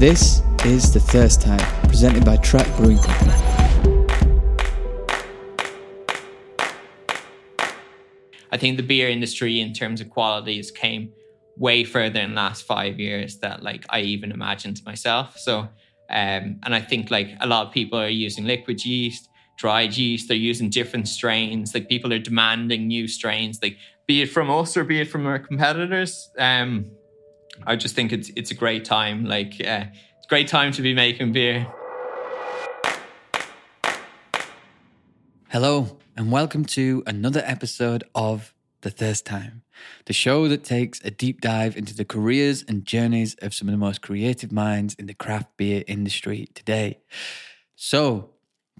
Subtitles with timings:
[0.00, 3.32] This is The Thirst Time, presented by Track Brewing Company.
[8.50, 11.12] I think the beer industry, in terms of qualities, came
[11.58, 15.36] way further in the last five years that like I even imagined myself.
[15.36, 15.68] So, um,
[16.62, 19.28] and I think like a lot of people are using liquid yeast,
[19.58, 20.28] dried yeast.
[20.28, 21.74] They're using different strains.
[21.74, 23.58] Like people are demanding new strains.
[23.62, 23.76] Like
[24.06, 26.30] be it from us or be it from our competitors.
[26.38, 26.90] Um,
[27.66, 29.26] I just think it's it's a great time.
[29.26, 31.66] Like it's a great time to be making beer.
[35.48, 39.62] Hello, and welcome to another episode of The Thirst Time,
[40.06, 43.72] the show that takes a deep dive into the careers and journeys of some of
[43.72, 47.00] the most creative minds in the craft beer industry today.
[47.76, 48.30] So,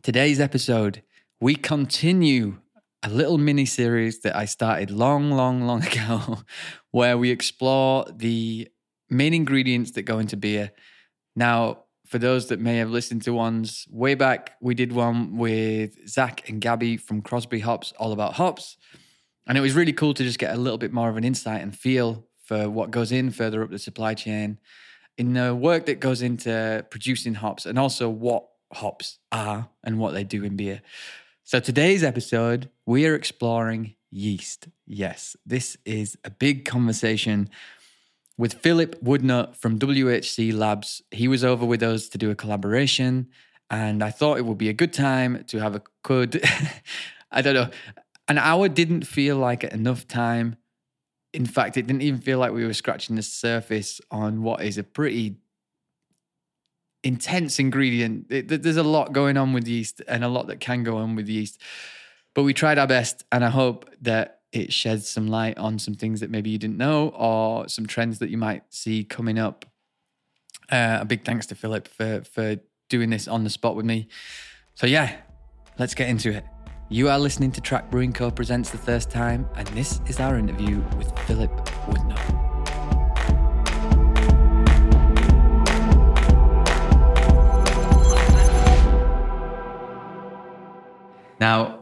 [0.03, 1.03] today's episode,
[1.39, 2.61] we continue
[3.03, 6.41] a little mini series that I started long, long, long ago,
[6.91, 8.69] where we explore the
[9.09, 10.73] main ingredients that go into beer.
[11.35, 16.09] Now, for those that may have listened to ones way back, we did one with
[16.09, 18.77] Zach and Gabby from Crosby Hops, all about hops.
[19.47, 21.63] And it was really cool to just get a little bit more of an insight
[21.63, 24.59] and feel for what goes in further up the supply chain
[25.17, 30.15] in the work that goes into producing hops and also what hops are and what
[30.15, 30.83] they do in beer.
[31.51, 34.69] So today's episode, we are exploring yeast.
[34.87, 37.51] Yes, this is a big conversation
[38.39, 41.03] with Philip Woodnut from WHC Labs.
[41.11, 43.31] He was over with us to do a collaboration,
[43.69, 46.41] and I thought it would be a good time to have a good,
[47.33, 47.71] I don't know,
[48.29, 50.55] an hour didn't feel like enough time.
[51.33, 54.79] In fact, it didn't even feel like we were scratching the surface on what is
[54.79, 55.39] a pretty
[57.03, 58.27] intense ingredient.
[58.31, 61.17] It, there's a lot going on with yeast and a lot that can go on
[61.17, 61.61] with yeast.
[62.35, 65.95] But we tried our best, and I hope that it sheds some light on some
[65.95, 69.65] things that maybe you didn't know or some trends that you might see coming up.
[70.71, 72.57] Uh, a big thanks to Philip for for
[72.89, 74.09] doing this on the spot with me.
[74.75, 75.17] So yeah,
[75.79, 76.45] let's get into it.
[76.89, 78.31] You are listening to Track Brewing Co.
[78.31, 81.51] presents the Thirst Time, and this is our interview with Philip
[81.87, 82.50] Woodnut.
[91.41, 91.81] Now,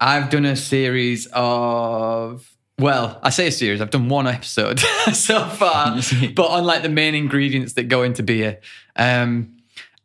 [0.00, 2.48] I've done a series of
[2.78, 3.82] well, I say a series.
[3.82, 4.80] I've done one episode
[5.12, 6.00] so far,
[6.34, 8.60] but on like the main ingredients that go into beer.
[8.96, 9.56] Um,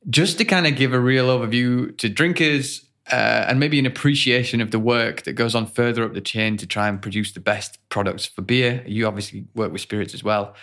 [0.10, 4.60] just to kind of give a real overview to drinkers uh, and maybe an appreciation
[4.60, 7.40] of the work that goes on further up the chain to try and produce the
[7.40, 8.84] best products for beer.
[8.86, 10.54] You obviously work with spirits as well.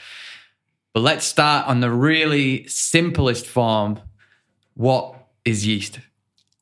[0.93, 4.01] But let's start on the really simplest form.
[4.75, 5.99] What is yeast?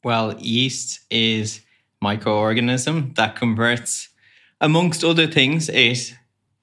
[0.02, 1.60] Well, yeast is
[2.02, 4.08] microorganism that converts,
[4.60, 6.14] amongst other things, it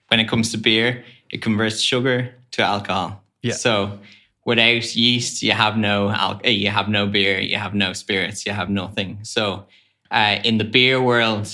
[0.08, 3.24] when it comes to beer, it converts sugar to alcohol.
[3.42, 3.54] Yeah.
[3.54, 4.00] So
[4.46, 8.46] without yeast, you have no al- eh, you have no beer, you have no spirits,
[8.46, 9.20] you have nothing.
[9.24, 9.66] So
[10.10, 11.48] uh, in the beer world,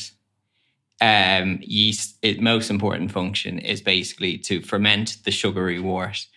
[1.02, 6.28] um, yeast, its most important function is basically to ferment the sugary wort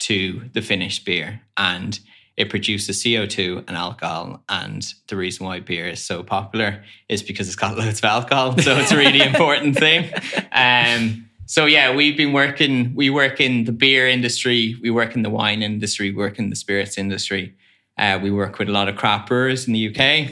[0.00, 1.98] to the finished beer and
[2.36, 4.42] it produces CO2 and alcohol.
[4.48, 8.56] And the reason why beer is so popular is because it's got loads of alcohol.
[8.58, 10.10] So it's a really important thing.
[10.52, 15.22] Um, so yeah, we've been working, we work in the beer industry, we work in
[15.22, 17.54] the wine industry, we work in the spirits industry.
[17.98, 20.30] Uh, we work with a lot of craft brewers in the UK,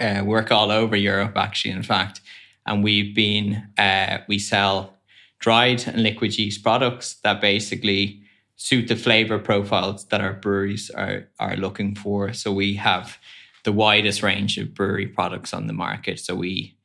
[0.00, 2.20] uh, work all over Europe, actually, in fact.
[2.64, 4.94] And we've been, uh, we sell
[5.38, 8.22] dried and liquid yeast products that basically
[8.56, 12.32] suit the flavor profiles that our breweries are are looking for.
[12.32, 13.18] So we have
[13.64, 16.20] the widest range of brewery products on the market.
[16.20, 16.76] So we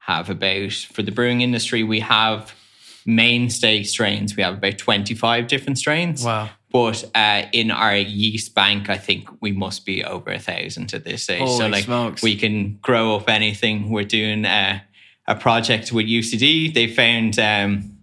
[0.00, 2.54] have about for the brewing industry, we have
[3.06, 4.36] mainstay strains.
[4.36, 6.24] We have about 25 different strains.
[6.24, 6.50] Wow.
[6.72, 11.04] But uh, in our yeast bank, I think we must be over a thousand at
[11.04, 11.40] this stage.
[11.40, 12.22] Holy so like smokes.
[12.22, 13.90] we can grow up anything.
[13.90, 14.80] We're doing uh,
[15.26, 16.72] a project with UCD.
[16.72, 17.98] They found um,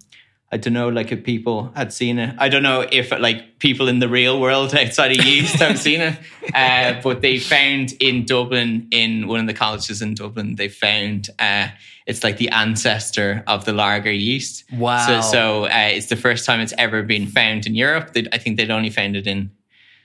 [0.50, 2.34] I don't know, like if people had seen it.
[2.38, 6.00] I don't know if like people in the real world outside of yeast have seen
[6.00, 6.18] it.
[6.54, 11.28] Uh, but they found in Dublin, in one of the colleges in Dublin, they found
[11.38, 11.68] uh,
[12.06, 14.64] it's like the ancestor of the lager yeast.
[14.72, 15.06] Wow.
[15.06, 18.14] So, so uh, it's the first time it's ever been found in Europe.
[18.14, 19.50] They'd, I think they'd only found it in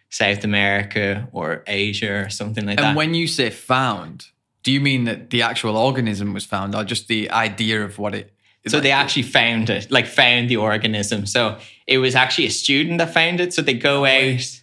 [0.10, 2.86] South America or Asia or something like that.
[2.88, 4.28] And when you say found,
[4.62, 8.14] do you mean that the actual organism was found or just the idea of what
[8.14, 8.33] it
[8.68, 11.26] So they actually found it, like found the organism.
[11.26, 13.54] So it was actually a student that found it.
[13.54, 14.60] So they go out.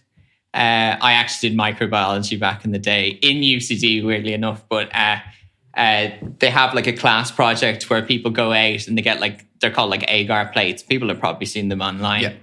[0.53, 5.17] Uh, I actually did microbiology back in the day in UCD, weirdly enough, but uh,
[5.75, 6.09] uh,
[6.39, 9.71] they have like a class project where people go out and they get like they're
[9.71, 10.83] called like agar plates.
[10.83, 12.33] People have probably seen them online, Yeah.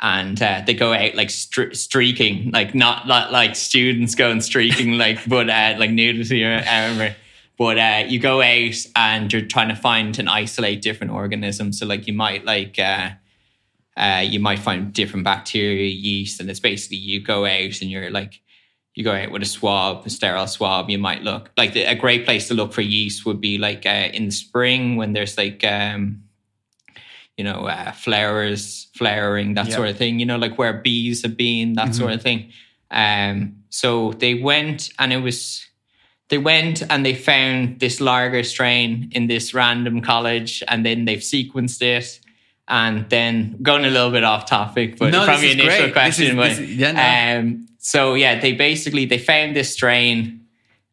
[0.00, 4.92] and uh, they go out like stre- streaking, like not, not like students going streaking,
[4.92, 7.16] like but uh, like nudity or whatever.
[7.58, 11.78] But uh, you go out and you're trying to find and isolate different organisms.
[11.78, 13.10] So like you might like uh,
[13.96, 18.10] uh, you might find different bacteria, yeast, and it's basically you go out and you're
[18.10, 18.42] like
[18.94, 20.90] you go out with a swab, a sterile swab.
[20.90, 23.86] You might look like the, a great place to look for yeast would be like
[23.86, 26.24] uh, in the spring when there's like um,
[27.38, 29.74] you know uh, flowers, flowering, that Yep.
[29.74, 30.20] sort of thing.
[30.20, 32.52] You know, like where bees have been, that sort of thing.
[32.90, 35.66] Um, so they went and it was
[36.28, 41.20] they went and they found this lager strain in this random college and then they've
[41.20, 42.20] sequenced it
[42.68, 45.84] and then going a little bit off topic but No, from this your initial great.
[45.86, 47.40] This question is- but, this is- yeah, no.
[47.40, 50.40] um, so yeah they basically they found this strain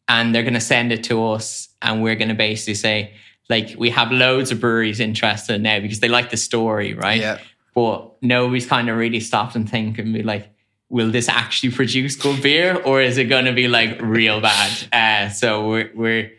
[0.08, 3.12] and they're going to send it to us and we're going to basically say
[3.50, 7.38] like we have loads of breweries interested now because they like the story right Yeah.
[7.74, 10.48] but nobody's kind of really stopped and think and be like,
[10.94, 14.70] will this actually produce good beer or is it going to be like real bad?
[14.92, 16.30] Uh, so we're, we're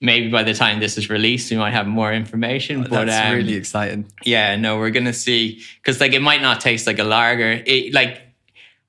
[0.00, 2.82] maybe by the time this is released, we might have more information.
[2.82, 4.10] but That's um, really exciting.
[4.24, 7.62] yeah, no, we're gonna see because like it might not taste like a lager.
[7.64, 8.20] It like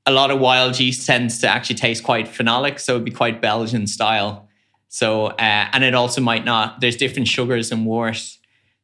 [0.07, 3.43] a lot of wild yeast tends to actually taste quite phenolic, so it'd be quite
[3.43, 4.49] Belgian style.
[4.87, 6.81] So uh, and it also might not.
[6.81, 8.37] There's different sugars and wort.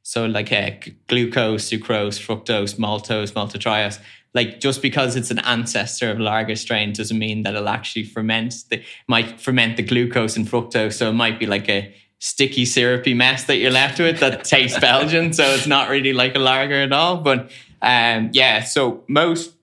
[0.03, 0.69] So like uh,
[1.07, 3.99] glucose, sucrose, fructose, maltose, maltotriose.
[4.35, 8.53] Like just because it's an ancestor of lager strain doesn't mean that it'll actually ferment.
[8.69, 13.13] The, might ferment the glucose and fructose, so it might be like a sticky syrupy
[13.13, 15.33] mess that you're left with that tastes Belgian.
[15.33, 17.17] So it's not really like a lager at all.
[17.17, 17.49] But
[17.81, 19.53] um, yeah, so most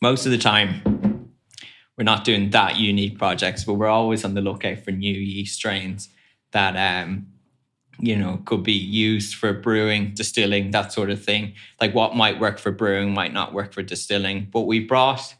[0.00, 1.32] most of the time
[1.98, 5.56] we're not doing that unique projects, but we're always on the lookout for new yeast
[5.56, 6.08] strains
[6.52, 7.26] that um,
[8.04, 11.54] you know could be used for brewing, distilling, that sort of thing.
[11.80, 14.48] Like what might work for brewing might not work for distilling.
[14.52, 15.34] But we brought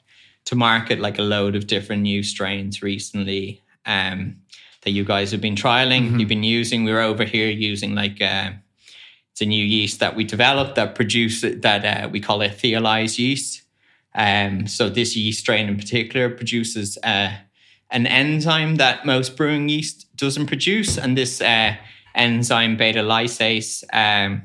[0.47, 4.37] to market like a load of different new strains recently um,
[4.83, 6.85] that you guys have been trialing, you've been using.
[6.85, 8.51] We were over here using like uh,
[9.33, 13.19] it's a new yeast that we developed that produce that uh, we call it thiolized
[13.19, 13.63] yeast.
[14.15, 17.33] Um, so this yeast strain in particular produces uh,
[17.91, 21.77] an enzyme that most brewing yeast doesn't produce, and this uh,
[22.15, 24.43] enzyme beta lyase um,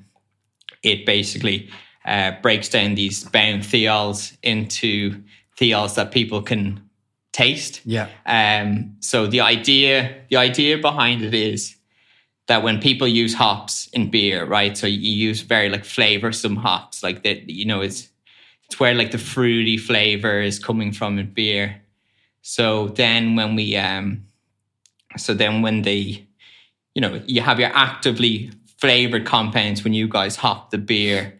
[0.84, 1.70] it basically
[2.06, 5.22] uh, breaks down these bound thiols into
[5.58, 6.82] thiols that people can
[7.32, 7.82] taste.
[7.86, 8.08] Yeah.
[8.26, 11.76] Um, so the idea, the idea behind it is
[12.48, 14.78] that when people use hops in beer, right?
[14.78, 17.50] So you use very like flavorsome hops, like that.
[17.50, 18.10] You know, it's
[18.66, 21.82] it's where like the fruity flavor is coming from in beer.
[22.42, 24.26] So then when we, um,
[25.18, 26.28] so then when they,
[26.96, 31.40] you know, you have your actively flavored compounds when you guys hop the beer,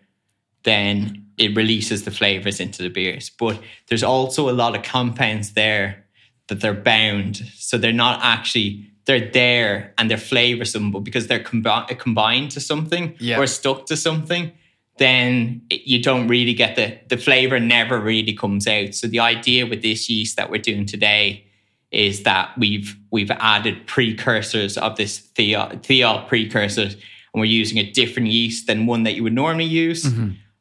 [0.64, 3.30] then it releases the flavors into the beers.
[3.30, 6.06] But there's also a lot of compounds there
[6.48, 7.38] that they're bound.
[7.56, 12.60] So they're not actually, they're there and they're flavorsome, but because they're combi- combined to
[12.60, 13.40] something Yeah.
[13.40, 14.52] or stuck to something,
[14.98, 18.94] then it- you don't really get the, the flavor never really comes out.
[18.96, 21.46] So the idea with this yeast that we're doing today
[21.92, 27.92] is that we've we've added precursors of this thiol, thiol precursors and we're using a
[27.92, 30.06] different yeast than one that you would normally use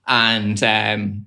[0.07, 1.27] and um,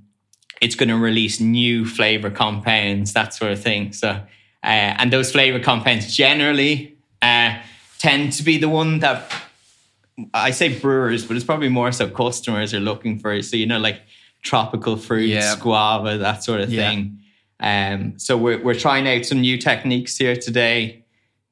[0.61, 4.25] it's going to release new flavor compounds that sort of thing so uh,
[4.63, 7.55] and those flavor compounds generally uh,
[7.99, 9.31] tend to be the one that
[10.35, 13.41] I say brewers, but it's probably more so customers are looking for.
[13.41, 14.01] So you know, like
[14.43, 15.55] tropical fruits, Yeah.
[15.59, 16.89] guava, that sort of Yeah.
[16.89, 17.20] thing.
[17.61, 21.05] Um, so we're we're trying out some new techniques here today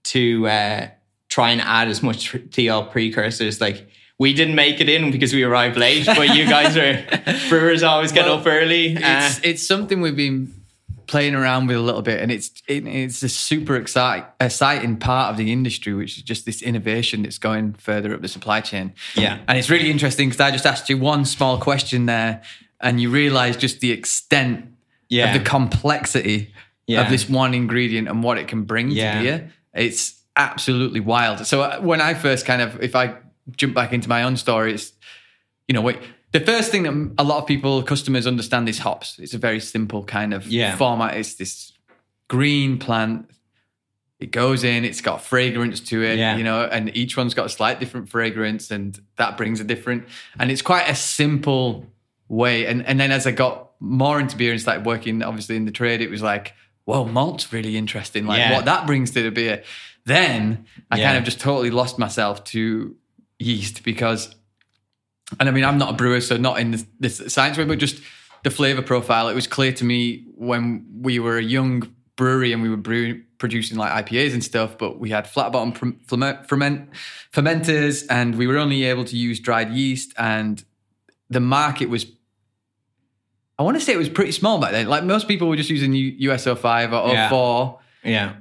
[0.05, 0.87] to uh,
[1.29, 3.61] try and add as much thiol precursors.
[3.61, 7.05] Like we didn't make it in because we arrived late, but you guys are
[7.49, 8.97] brewers always get Well, up early.
[8.97, 10.53] Uh, it's it's something we've been
[11.07, 15.31] playing around with a little bit, and it's it, it's a super excite, exciting part
[15.31, 18.93] of the industry, which is just this innovation that's going further up the supply chain.
[19.15, 19.39] Yeah.
[19.47, 22.41] and it's really interesting because I just asked you one small question there,
[22.79, 24.65] and you realise just the extent
[25.09, 25.33] Yeah.
[25.33, 26.53] of the complexity
[26.87, 27.01] Yeah.
[27.01, 29.15] of this one ingredient and what it can bring Yeah.
[29.15, 29.51] to beer.
[29.75, 31.45] It's absolutely wild.
[31.45, 33.15] So uh, when I first kind of, if I
[33.57, 34.93] jump back into my own story, it's
[35.67, 35.97] you know, wait.
[36.31, 39.17] The first thing that a lot of people, customers understand is hops.
[39.19, 40.75] It's a very simple kind of Yeah.
[40.75, 41.17] format.
[41.17, 41.73] It's this
[42.27, 43.29] green plant.
[44.19, 46.37] It goes in, it's got fragrance to it, Yeah.
[46.37, 50.05] you know, and each one's got a slight different fragrance, and that brings a different.
[50.39, 51.85] And it's quite a simple
[52.27, 52.65] way.
[52.67, 55.71] And and then as I got more into beer and started working, obviously in the
[55.71, 56.53] trade, it was like,
[56.85, 58.25] whoa, malt's really interesting.
[58.25, 58.53] Like Yeah.
[58.55, 59.63] what that brings to the beer.
[60.05, 61.05] Then I Yeah.
[61.05, 62.95] kind of just totally lost myself to
[63.37, 64.35] yeast because
[65.39, 67.77] and I mean, I'm not a brewer, so not in this, this science way, but
[67.77, 68.01] just
[68.43, 69.29] the flavor profile.
[69.29, 73.23] It was clear to me when we were a young brewery and we were brewing,
[73.37, 75.71] producing like IPAs and stuff, but we had flat bottom
[76.07, 76.89] ferment, ferment,
[77.31, 80.13] fermenters and we were only able to use dried yeast.
[80.17, 80.63] And
[81.29, 82.07] the market was,
[83.59, 84.87] I want to say it was pretty small back then.
[84.87, 87.29] Like most people were just using US-05 or Yeah.
[87.29, 87.79] 04.
[88.03, 88.33] Yeah.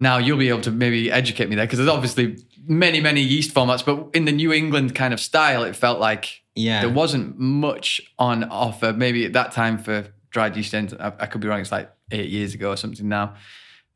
[0.00, 3.54] Now you'll be able to maybe educate me there because there's obviously many, many yeast
[3.54, 6.80] formats, but in the New England kind of style, it felt like Yeah.
[6.80, 8.92] there wasn't much on offer.
[8.94, 11.60] Maybe at that time for dried yeast ends, I, I could be wrong.
[11.60, 13.34] It's like eight years ago or something now.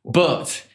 [0.04, 0.66] But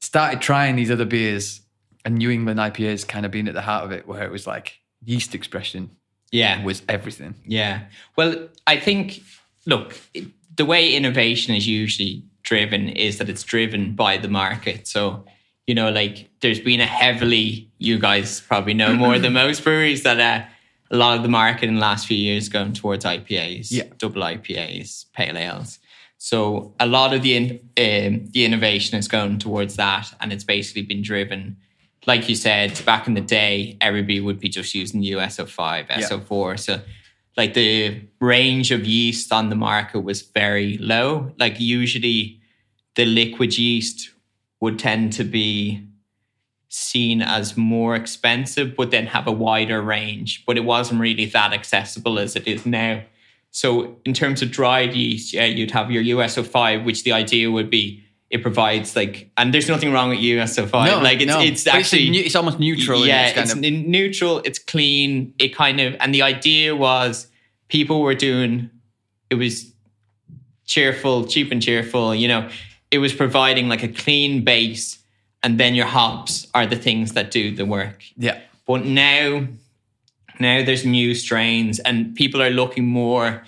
[0.00, 1.60] started trying these other beers,
[2.04, 4.46] and New England IPAs kind of being at the heart of it, where it was
[4.46, 5.90] like yeast expression
[6.34, 6.62] yeah.
[6.64, 7.34] was everything.
[7.46, 7.74] Yeah.
[8.16, 9.20] Well, I think,
[9.66, 14.86] look, it- the way innovation is usually driven is that it's driven by the market.
[14.86, 15.24] So,
[15.66, 20.02] you know, like there's been a heavily, you guys probably know more than most breweries,
[20.04, 20.44] that uh,
[20.92, 23.84] a lot of the market in the last few years going towards IPAs, Yeah.
[23.98, 25.80] double IPAs, pale ales.
[26.18, 27.50] So a lot of the in,
[27.86, 31.56] um, the innovation is going towards that, and it's basically been driven,
[32.06, 36.20] like you said, back in the day, everybody would be just using USO five, SO
[36.20, 36.56] four.
[36.56, 36.80] So
[37.36, 41.32] like the range of yeast on the market was very low.
[41.38, 42.40] Like usually,
[42.94, 44.10] the liquid yeast
[44.60, 45.86] would tend to be
[46.68, 50.44] seen as more expensive, but then have a wider range.
[50.46, 53.02] But it wasn't really that accessible as it is now.
[53.50, 57.50] So in terms of dried yeast, yeah, you'd have your USO five, which the idea
[57.50, 58.03] would be
[58.34, 61.00] it provides like, and there's nothing wrong with USO five.
[61.00, 61.40] like it's no.
[61.40, 63.06] it's actually new- it's almost neutral.
[63.06, 64.42] yeah, its it's n- neutral.
[64.44, 65.32] It's clean.
[65.38, 67.28] It kind of, and the idea was
[67.68, 68.70] people were doing.
[69.30, 69.72] It was
[70.66, 72.12] cheerful, cheap and cheerful.
[72.12, 72.50] You know,
[72.90, 74.98] it was providing like a clean base,
[75.44, 78.02] and then your hops are the things that do the work.
[78.16, 78.40] yeah.
[78.66, 79.46] But now,
[80.40, 83.44] now there's new strains, and people are looking more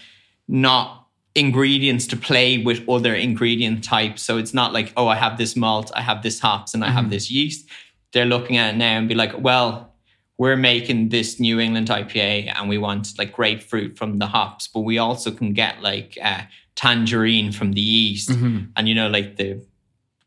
[0.47, 1.06] not
[1.37, 4.23] ingredients to play with other ingredient types.
[4.23, 6.91] So it's not like, oh, I have this malt, I have this hops, and I
[6.91, 7.69] have this yeast.
[8.13, 9.93] They're looking at it now and be like, well,
[10.39, 14.81] we're making this New England IPA and we want like grapefruit from the hops, but
[14.81, 16.43] we also can get like uh,
[16.75, 18.31] tangerine from the yeast.
[18.77, 19.63] And, you know, like the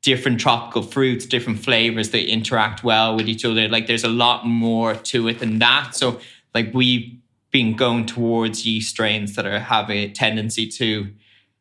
[0.01, 3.67] different tropical fruits, different flavors, they interact well with each other.
[3.67, 5.95] Like there's a lot more to it than that.
[5.95, 6.19] So
[6.55, 7.18] like we've
[7.51, 11.10] been going towards yeast strains that are have a tendency to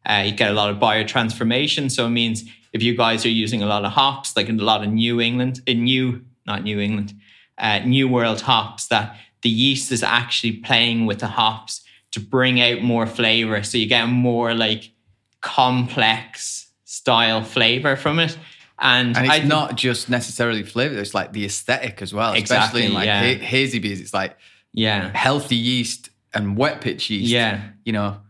[0.09, 1.91] uh, you get a lot of biotransformation.
[1.91, 4.65] So it means if you guys are using a lot of hops, like in a
[4.65, 7.15] lot of New England, in New, not New England,
[7.59, 12.61] uh, New World hops, that the yeast is actually playing with the hops to bring
[12.61, 13.63] out more flavor.
[13.63, 14.93] So you get more like
[15.41, 18.39] complex style flavor from it.
[18.81, 22.35] And, And it's think- not just necessarily flavor; it's like the aesthetic as well.
[22.35, 23.21] Exactly, Especially in like yeah.
[23.35, 24.37] ha- hazy beers, it's like
[24.79, 27.31] yeah, healthy yeast and wet pitch yeast.
[27.31, 27.63] Yeah.
[27.85, 28.21] you know,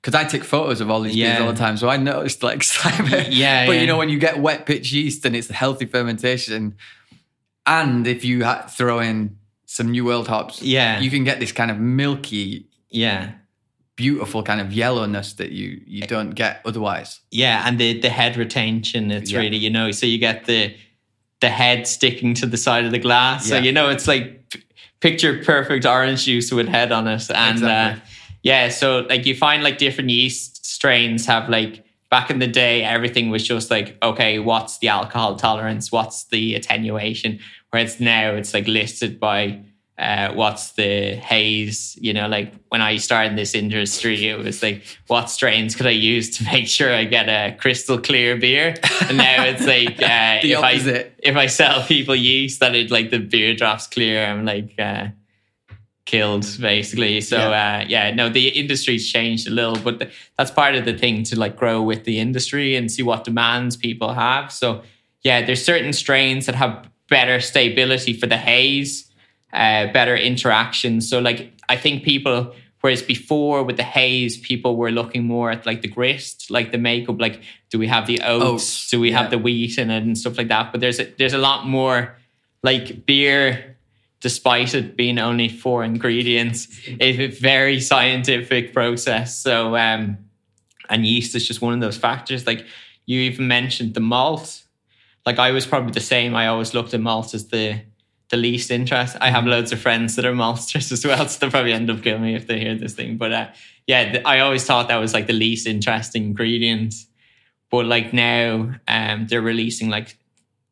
[0.00, 2.56] because I take photos of all these beers all the time, so I noticed like
[2.62, 3.32] excitement.
[3.32, 3.80] Yeah, but yeah.
[3.80, 6.76] you know, when you get wet pitch yeast and it's healthy fermentation,
[7.66, 9.36] and if you ha- throw in
[9.66, 11.00] some New World hops, Yeah.
[11.00, 13.32] you can get this kind of milky, yeah.
[13.96, 16.06] beautiful kind of yellowness that you you eh.
[16.06, 17.20] don't get otherwise.
[17.30, 19.40] Yeah, and the the head retention, it's Yeah.
[19.40, 20.74] really you know, so you get the
[21.40, 23.46] the head sticking to the side of the glass.
[23.48, 24.37] So you know, it's like
[25.00, 28.02] picture perfect orange juice with head on it, and Exactly.
[28.02, 28.04] uh,
[28.42, 32.82] yeah, so like you find like different yeast strains have like back in the day
[32.82, 37.38] everything was just like okay, what's the alcohol tolerance, what's the attenuation,
[37.70, 39.60] whereas now it's like listed by.
[39.98, 41.98] Uh, what's the haze?
[42.00, 45.86] You know, like when I started in this industry, it was like, what strains could
[45.86, 48.74] I use to make sure I get a crystal clear beer?
[49.08, 53.10] And now it's like, uh, if I if I sell people yeast that it like
[53.10, 55.08] the beer drops clear, I'm like uh,
[56.06, 57.20] killed basically.
[57.20, 57.80] So Yeah.
[57.82, 61.22] uh, yeah, no, the industry's changed a little, but th- that's part of the thing
[61.24, 64.50] to like grow with the industry and see what demands people have.
[64.52, 64.82] So
[65.22, 69.07] yeah, there's certain strains that have better stability for the haze,
[69.52, 71.00] uh, better interaction.
[71.00, 72.54] So like I think people.
[72.80, 76.78] Whereas before with the haze, people were looking more at like the grist, like the
[76.78, 77.40] makeup, like
[77.70, 79.20] do we have the oats, Oats, do we yeah.
[79.20, 80.70] have the wheat in it and stuff like that.
[80.70, 82.16] But there's a, there's a lot more
[82.62, 83.76] like beer,
[84.20, 89.36] despite it being only four ingredients, it's a very scientific process.
[89.36, 90.18] So um,
[90.88, 92.46] and yeast is just one of those factors.
[92.46, 92.64] Like
[93.06, 94.62] you even mentioned the malt.
[95.26, 96.34] Like I was probably the same.
[96.34, 97.80] I always looked at malt as the
[98.30, 99.16] the least interest.
[99.20, 102.02] I have loads of friends that are maltsters as well, so they'll probably end up
[102.02, 103.16] killing me if they hear this thing.
[103.16, 103.48] But uh,
[103.86, 106.94] yeah, th- I always thought that was like the least interesting ingredient.
[107.70, 110.16] But like now, um, they're releasing like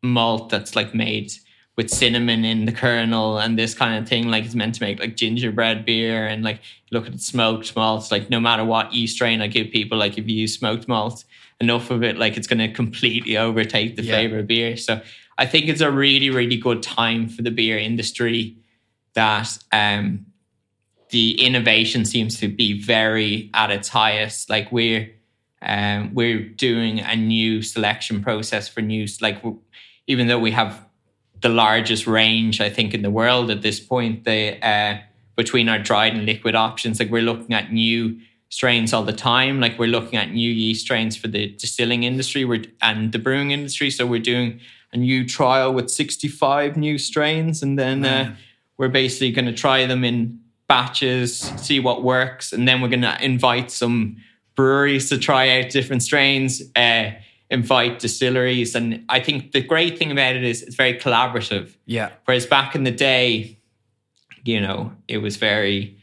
[0.02, 1.32] malt that's like made
[1.76, 4.28] with cinnamon in the kernel and this kind of thing.
[4.28, 6.60] Like it's meant to make like gingerbread beer and like
[6.90, 8.10] look at smoked malts.
[8.10, 11.24] Like no matter what yeast strain I give people, like if you use smoked malt,
[11.60, 14.12] enough of it, like it's going to completely overtake the Yeah.
[14.14, 14.76] flavor of beer.
[14.78, 15.02] So
[15.38, 18.56] I think it's a really, really good time for the beer industry
[19.14, 20.26] that um,
[21.10, 24.48] the innovation seems to be very at its highest.
[24.50, 25.10] Like we're
[25.62, 29.42] um, we're doing a new selection process for new, like
[30.06, 30.86] even though we have
[31.40, 34.98] the largest range, I think, in the world at this point, the uh,
[35.36, 39.60] between our dried and liquid options, like we're looking at new strains all the time.
[39.60, 43.50] Like we're looking at new yeast strains for the distilling industry we're, and the brewing
[43.50, 43.90] industry.
[43.90, 44.60] So we're doing
[44.92, 48.34] a new trial with 65 new strains, and then uh,
[48.78, 53.02] we're basically going to try them in batches, see what works, and then we're going
[53.02, 54.16] to invite some
[54.54, 57.10] breweries to try out different strains, uh,
[57.50, 61.74] invite distilleries, and I think the great thing about it is it's very collaborative.
[61.84, 62.10] Yeah.
[62.24, 63.58] Whereas back in the day,
[64.44, 65.98] you know, it was very.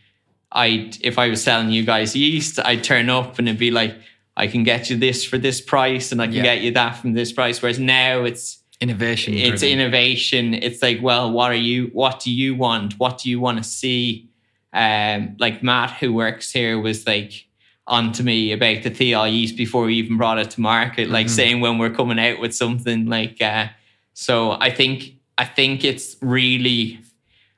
[0.55, 3.95] I if I was selling you guys yeast, I'd turn up and it'd be like,
[4.37, 6.43] I can get you this for this price, and I can Yeah.
[6.43, 7.61] get you that from this price.
[7.61, 9.33] Whereas now it's Innovation.
[9.33, 9.79] it's driven.
[9.79, 10.53] innovation.
[10.53, 11.89] It's like, well, what are you?
[11.93, 12.99] What do you want?
[12.99, 14.29] What do you want to see?
[14.73, 17.47] Um, like Matt, who works here, was like
[17.87, 21.27] on to me about the thiol yeast before we even brought it to market, like
[21.27, 21.29] Mhm.
[21.29, 23.41] saying when we're coming out with something like.
[23.41, 23.67] Uh,
[24.13, 26.99] so I think I think it's really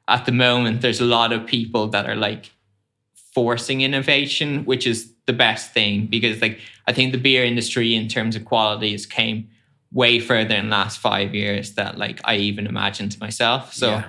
[0.08, 2.52] at the moment there's a lot of people that are like
[3.34, 8.08] forcing innovation, which is the best thing because like I think the beer industry in
[8.08, 9.50] terms of quality has came
[9.96, 13.74] way further in the last five years that like I even imagined to myself.
[13.74, 14.06] So Yeah.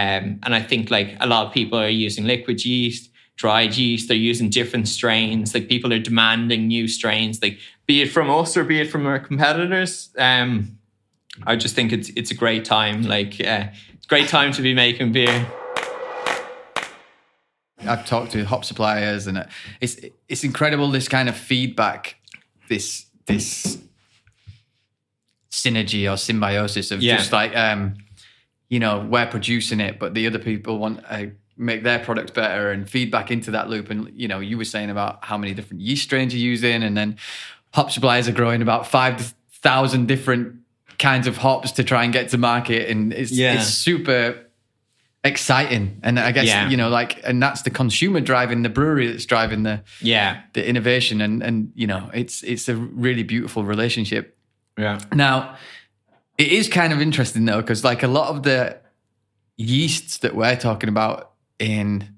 [0.00, 4.06] um and I think like a lot of people are using liquid yeast, dried yeast,
[4.08, 5.54] they're using different strains.
[5.54, 9.06] Like people are demanding new strains, like be it from us or be it from
[9.06, 10.10] our competitors.
[10.18, 10.76] Um
[11.46, 12.98] I just think it's it's a great time.
[13.16, 15.46] Like uh, it's a great time to be making beer.
[17.92, 19.46] I've talked to hop suppliers, and
[19.80, 19.96] it's
[20.28, 22.16] it's incredible this kind of feedback,
[22.68, 23.78] this this
[25.50, 27.16] synergy or symbiosis of Yeah.
[27.16, 27.94] just like um,
[28.68, 32.70] you know we're producing it, but the other people want to make their product better
[32.70, 33.90] and feedback into that loop.
[33.90, 36.96] And you know, you were saying about how many different yeast strains you're using, and
[36.96, 37.16] then
[37.74, 40.56] hop suppliers are growing about five thousand different
[40.98, 43.54] kinds of hops to try and get to market, and it's Yeah.
[43.54, 44.46] it's super
[45.22, 46.70] exciting and i guess Yeah.
[46.70, 50.40] you know like and that's the consumer driving the brewery that's driving the Yeah.
[50.54, 54.34] the innovation and and you know it's it's a really beautiful relationship
[54.80, 54.98] Yeah.
[55.14, 55.56] now
[56.38, 58.78] it is kind of interesting though because like a lot of the
[59.56, 62.08] yeasts that we're talking about in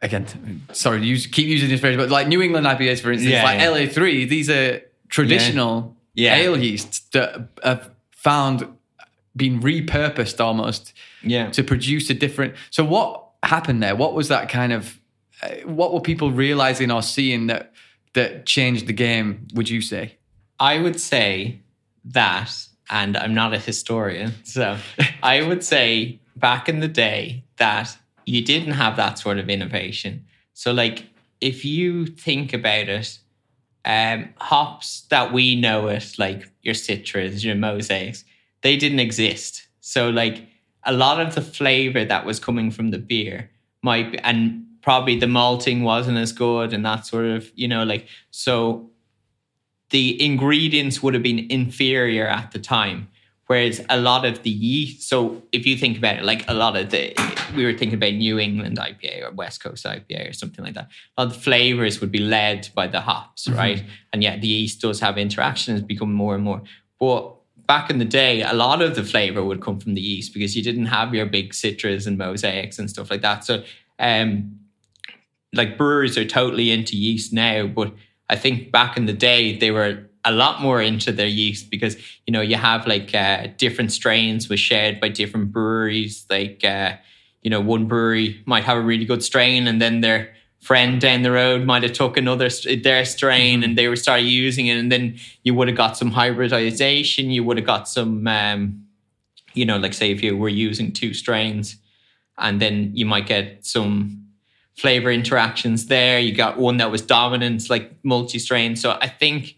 [0.00, 3.42] again sorry use keep using this phrase but like new england ipas for instance Yeah,
[3.44, 3.66] like yeah.
[3.86, 6.36] la3 these are traditional Yeah.
[6.36, 8.66] ale yeasts that have found
[9.34, 11.48] been repurposed almost Yeah.
[11.50, 12.54] to produce a different.
[12.70, 13.96] So what happened there?
[13.96, 14.98] What was that kind of?
[15.42, 17.72] Uh, what were people realizing or seeing that
[18.12, 19.46] that changed the game?
[19.54, 20.16] Would you say?
[20.62, 21.58] I would say
[22.04, 22.52] that,
[22.88, 24.78] and I'm not a historian, so
[25.20, 30.24] I would say back in the day that you didn't have that sort of innovation.
[30.54, 31.08] So, like,
[31.40, 33.18] if you think about it,
[33.84, 38.24] um, hops that we know it, like your citras, your mosaics,
[38.60, 39.66] they didn't exist.
[39.80, 40.46] So, like,
[40.84, 43.50] a lot of the flavor that was coming from the beer
[43.82, 47.82] might be, and probably the malting wasn't as good and that sort of, you know,
[47.82, 48.91] like, so
[49.92, 53.08] the ingredients would have been inferior at the time.
[53.46, 56.74] Whereas a lot of the yeast, so if you think about it, like a lot
[56.74, 57.12] of the,
[57.54, 60.88] we were thinking about New England IPA or West Coast IPA or something like that.
[61.18, 63.84] A lot of the flavors would be led by the hops, right?
[64.12, 66.62] And yet the yeast does have interaction, has become more and more.
[66.98, 67.34] But
[67.66, 70.56] back in the day, a lot of the flavor would come from the yeast because
[70.56, 73.44] you didn't have your big citras and mosaics and stuff like that.
[73.44, 73.62] So,
[73.98, 74.60] um,
[75.52, 77.92] like breweries are totally into yeast now, but
[78.32, 81.96] I think back in the day they were a lot more into their yeast because
[82.26, 86.24] you know you have like uh, different strains was shared by different breweries.
[86.30, 86.94] Like uh,
[87.42, 91.22] you know, one brewery might have a really good strain, and then their friend down
[91.22, 92.48] the road might have took another
[92.82, 96.12] their strain, and they were started using it, and then you would have got some
[96.12, 97.30] hybridization.
[97.30, 98.86] You would have got some, um,
[99.52, 101.76] you know, like say if you were using two strains,
[102.38, 104.21] and then you might get some
[104.76, 106.18] flavor interactions there.
[106.18, 108.76] You got one that was dominant, like multi-strain.
[108.76, 109.56] So I think,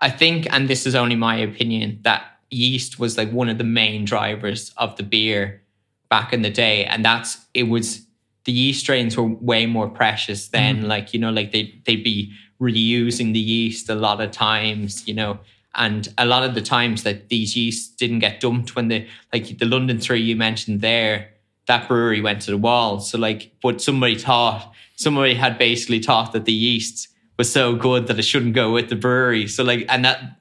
[0.00, 3.64] I think, and this is only my opinion, that yeast was like one of the
[3.64, 5.62] main drivers of the beer
[6.10, 8.06] back in the day, and that's it was
[8.44, 10.78] the yeast strains were way more precious then.
[10.78, 10.86] Mm-hmm.
[10.86, 15.14] Like you know, like they they'd be reusing the yeast a lot of times, you
[15.14, 15.38] know,
[15.74, 19.58] And a lot of the times that these yeasts didn't get dumped when the like
[19.58, 21.30] the London Three you mentioned there,
[21.66, 23.00] that brewery went to the wall.
[23.00, 28.06] So like, but somebody thought somebody had basically thought that the yeast was so good
[28.06, 29.48] that it shouldn't go with the brewery.
[29.48, 30.38] So like, and that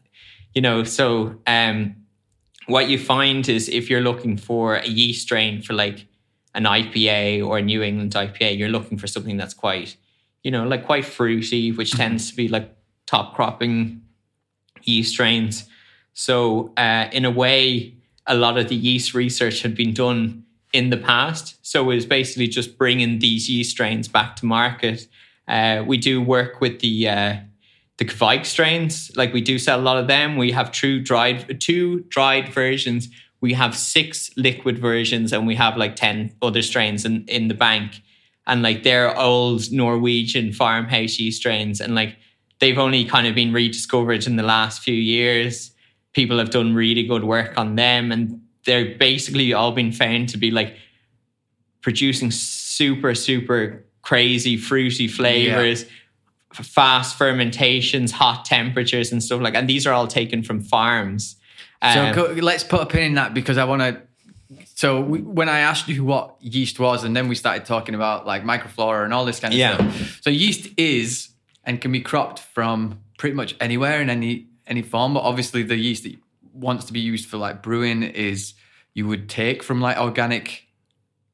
[0.53, 1.95] you know, so um,
[2.67, 6.07] what you find is if you're looking for a yeast strain for like
[6.53, 9.95] an IPA or a New England IPA, you're looking for something that's quite,
[10.43, 12.73] you know, like quite fruity, which tends to be like
[13.05, 14.01] top cropping
[14.83, 15.65] yeast strains.
[16.13, 17.95] So, uh, in a way,
[18.27, 21.57] a lot of the yeast research had been done in the past.
[21.61, 25.07] So, it was basically just bringing these yeast strains back to market.
[25.47, 27.35] Uh, we do work with the uh,
[27.97, 29.11] the Kveik strains.
[29.15, 30.37] Like we do sell a lot of them.
[30.37, 33.09] We have true dried, two dried versions.
[33.41, 37.53] We have six liquid versions, and we have like ten other strains in in the
[37.53, 38.01] bank.
[38.47, 42.17] And like they're old Norwegian farmhouse yeast strains, and like
[42.59, 45.71] they've only kind of been rediscovered in the last few years.
[46.13, 50.37] People have done really good work on them, and they're basically all been found to
[50.37, 50.75] be like
[51.81, 55.83] producing super super crazy fruity flavors.
[55.83, 55.89] Yeah
[56.53, 59.55] fast fermentations, hot temperatures, and stuff like.
[59.55, 61.37] And these are all taken from farms.
[61.81, 64.01] Um, so let's put a pin in that because I want to.
[64.75, 68.25] So we, when I asked you what yeast was, and then we started talking about
[68.27, 69.75] like microflora and all this kind of yeah.
[69.75, 70.19] stuff.
[70.21, 71.29] So yeast is
[71.63, 75.75] and can be cropped from pretty much anywhere in any any form, but obviously the
[75.75, 76.15] yeast that
[76.53, 78.53] wants to be used for like brewing is
[78.93, 80.67] you would take from like organic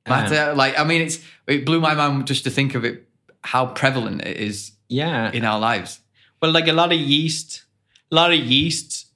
[0.08, 0.52] matter.
[0.52, 3.08] Um, like I mean, it's it blew my mind just to think of it
[3.44, 5.32] how prevalent it is yeah.
[5.32, 6.00] in our lives.
[6.42, 7.64] Well like a lot of yeast
[8.12, 9.08] a lot of yeast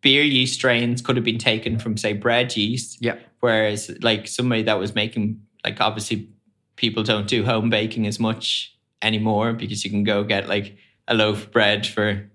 [0.00, 2.98] beer yeast strains could have been taken from say bread yeast.
[3.00, 3.16] Yeah.
[3.40, 6.28] Whereas like somebody that was making like obviously
[6.76, 10.76] people don't do home baking as much anymore because you can go get like
[11.08, 12.30] a loaf of bread for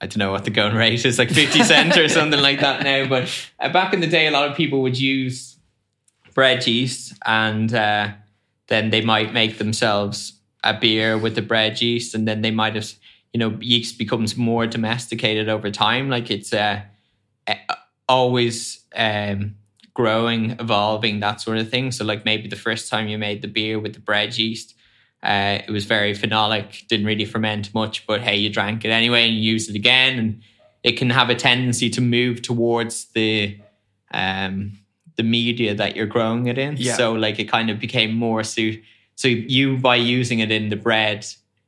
[0.00, 2.82] I don't know what the going rate is, like 50 cent or something like that
[2.82, 3.08] now.
[3.08, 5.56] But uh, back in the day, a lot of people would use
[6.34, 8.08] bread yeast and uh,
[8.68, 10.34] then they might make themselves
[10.66, 12.92] a beer with the bread yeast, and then they might have,
[13.32, 16.10] you know, yeast becomes more domesticated over time.
[16.10, 16.82] Like it's uh,
[18.08, 19.54] always um,
[19.94, 21.92] growing, evolving, that sort of thing.
[21.92, 24.74] So, like maybe the first time you made the beer with the bread yeast,
[25.22, 29.26] uh, it was very phenolic, didn't really ferment much, but hey, you drank it anyway
[29.26, 30.42] and you use it again, and
[30.82, 33.58] it can have a tendency to move towards the
[34.12, 34.78] um,
[35.16, 36.76] the media that you're growing it in.
[36.76, 36.94] Yeah.
[36.94, 38.82] So, like, it kind of became more suit
[39.16, 41.26] so you by using it in the bread,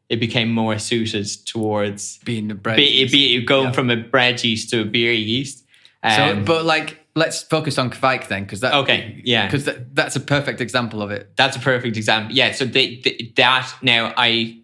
[0.09, 2.77] it became more suited towards being the bread.
[2.77, 3.73] Be, be, going yeah.
[3.73, 5.65] from a bread yeast to a beer yeast.
[6.03, 9.95] Um, so, but like, let's focus on Kveik then, because that okay, yeah, because that,
[9.95, 11.37] that's a perfect example of it.
[11.37, 12.35] That's a perfect example.
[12.35, 12.53] Yeah.
[12.53, 14.61] So they, they, that now I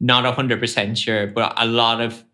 [0.00, 2.24] not hundred percent sure, but a lot of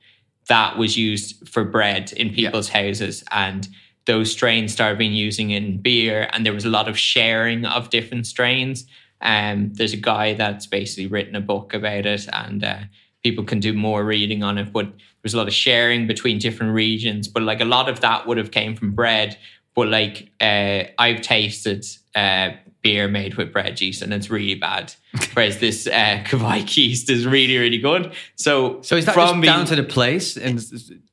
[0.48, 2.82] that was used for bread in people's yeah.
[2.82, 3.68] houses and
[4.04, 7.88] those strains started being using in beer and there was a lot of sharing of
[7.90, 8.84] different strains
[9.22, 12.80] um, there's a guy that's basically written a book about it, and uh,
[13.22, 14.72] people can do more reading on it.
[14.72, 17.28] But there's a lot of sharing between different regions.
[17.28, 19.38] But like a lot of that would have came from bread.
[19.74, 22.50] But like uh, I've tasted uh,
[22.82, 24.94] beer made with bread yeast, and it's really bad.
[25.34, 28.12] Whereas this uh, Kveik yeast is really, really good.
[28.36, 30.60] So, so is that from down to the place and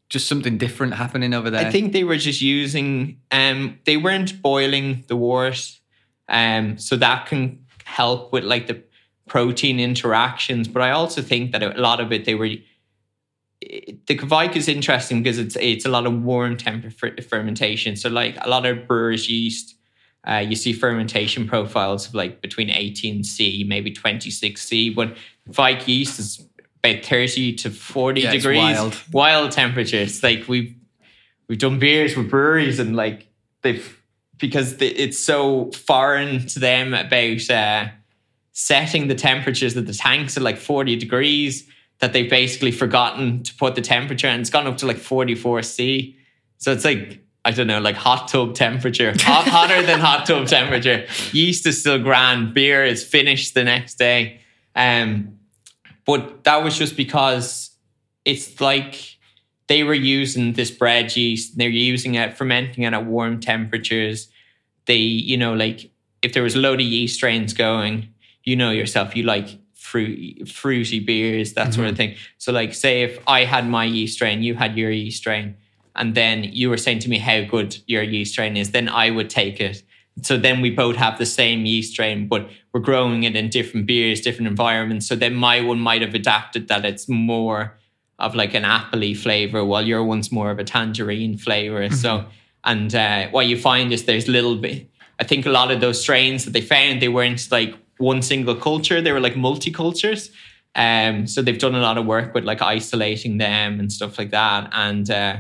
[0.10, 1.66] just something different happening over there?
[1.66, 3.22] I think they were just using.
[3.32, 5.80] Um, they weren't boiling the wort,
[6.28, 8.84] um, so that can help with like the
[9.28, 10.68] protein interactions.
[10.68, 12.50] But I also think that a lot of it they were
[13.62, 17.96] the Kveik is interesting because it's it's a lot of warm temperature fermentation.
[17.96, 19.76] So like a lot of brewers yeast,
[20.26, 24.90] uh, you see fermentation profiles of like between 18 C, maybe 26 C.
[24.90, 25.18] But
[25.50, 26.46] Kveik yeast is
[26.84, 28.58] about 30 to 40 yeah, degrees.
[28.58, 28.98] Wild.
[29.12, 30.24] wild temperatures.
[30.24, 30.74] Like we've
[31.50, 33.28] we've done beers with breweries and like
[33.62, 33.98] they've
[34.38, 37.90] because it's so foreign to them about uh,
[38.54, 43.54] setting the temperatures of the tanks at like 40 degrees that they've basically forgotten to
[43.56, 46.18] put the temperature and it's gone up to like 44 C.
[46.58, 50.48] So it's like, I don't know, like hot tub temperature, hot, hotter than hot tub
[50.48, 51.06] temperature.
[51.32, 52.54] Yeast is still grand.
[52.54, 54.42] Beer is finished the next day.
[54.76, 55.40] Um,
[56.06, 57.72] but that was just because
[58.26, 59.18] it's like
[59.68, 61.58] they were using this bread yeast.
[61.58, 64.30] They're using it, fermenting it at warm temperatures.
[64.86, 68.10] They, you know, like if there was a load of yeast strains going,
[68.44, 71.72] you know yourself, you like fruit, fruity beers, that mm-hmm.
[71.72, 71.98] sort of mm-hmm.
[71.98, 72.16] thing.
[72.38, 75.56] So, like, say if I had my yeast strain, you had your yeast strain,
[75.96, 79.10] and then you were saying to me how good your yeast strain is, then I
[79.10, 79.84] would take it.
[80.22, 83.86] So then we both have the same yeast strain, but we're growing it in different
[83.86, 85.08] beers, different environments.
[85.08, 87.78] So then my one might have adapted that it's more
[88.18, 91.90] of like an appley flavor, while your one's more of a tangerine flavor.
[91.90, 92.26] So,
[92.66, 94.90] and uh, what you find is there's little bit.
[95.20, 98.56] I think a lot of those strains that they found they weren't like one single
[98.56, 100.32] culture; they were like multicultures.
[100.76, 104.32] Um, so they've done a lot of work with like isolating them and stuff like
[104.32, 104.70] that.
[104.72, 105.38] And uh,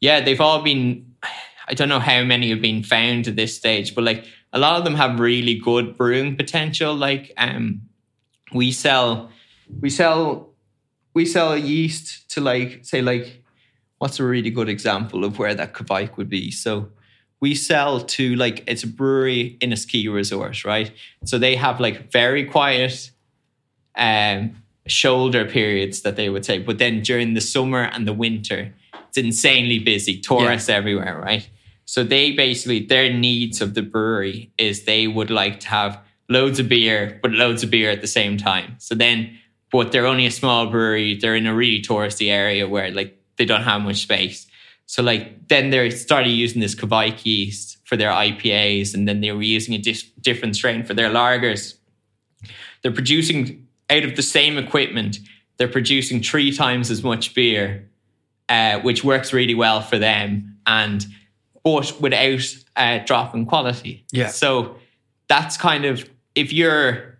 [0.00, 1.14] yeah, they've all been.
[1.66, 4.78] I don't know how many have been found at this stage, but like a lot
[4.78, 6.94] of them have really good brewing potential.
[6.94, 7.82] Like um,
[8.52, 9.30] we sell,
[9.80, 10.52] we sell,
[11.14, 13.42] we sell yeast to like say like,
[13.98, 16.50] what's a really good example of where that Kveik would be?
[16.50, 16.90] So
[17.44, 20.90] we sell to like it's a brewery in a ski resort, right?
[21.26, 23.10] So they have like very quiet
[23.96, 28.72] um, shoulder periods that they would say, but then during the summer and the winter,
[29.08, 30.76] it's insanely busy, tourists yeah.
[30.76, 31.46] everywhere, right?
[31.84, 36.58] So they basically their needs of the brewery is they would like to have loads
[36.58, 38.76] of beer, but loads of beer at the same time.
[38.78, 39.38] So then,
[39.70, 41.18] but they're only a small brewery.
[41.20, 44.46] They're in a really touristy area where like they don't have much space.
[44.86, 49.32] So like then they started using this Kveik yeast for their IPAs, and then they
[49.32, 51.74] were using a dis- different strain for their lagers.
[52.82, 55.18] They're producing out of the same equipment.
[55.56, 57.88] They're producing three times as much beer,
[58.48, 61.06] uh, which works really well for them, and
[61.62, 64.04] but without a drop in quality.
[64.12, 64.28] Yeah.
[64.28, 64.76] So
[65.28, 67.18] that's kind of if you're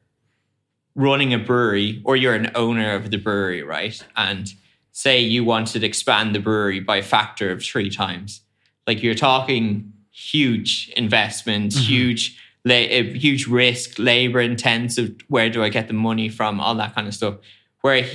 [0.95, 4.01] running a brewery or you're an owner of the brewery, right?
[4.17, 4.53] And
[4.95, 8.41] say you wanted to expand the brewery by a factor of three times,
[8.87, 11.85] like you're talking huge investments, mm-hmm.
[11.85, 15.17] huge, la- huge risk, labor intensive.
[15.29, 16.61] Where do I get the money from?
[16.61, 17.35] All that kind of stuff.
[17.81, 18.07] Where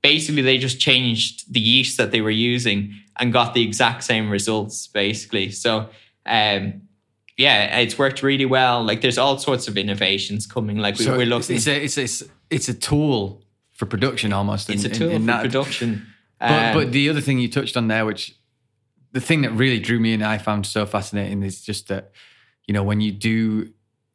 [0.00, 4.30] basically they just changed the yeast that they were using and got the exact same
[4.30, 5.50] results basically.
[5.50, 5.88] So
[6.24, 6.82] um,
[7.36, 8.84] yeah, it's worked really well.
[8.84, 10.78] Like there's all sorts of innovations coming.
[10.78, 11.56] Like we, so are looking.
[11.56, 14.70] It's a, it's a it's a tool for production almost.
[14.70, 15.42] It's in, a tool in, in for that.
[15.42, 16.06] production.
[16.40, 18.34] But, um, but the other thing you touched on there, which
[19.12, 22.12] the thing that really drew me and I found so fascinating is just that,
[22.66, 23.72] you know, when you do,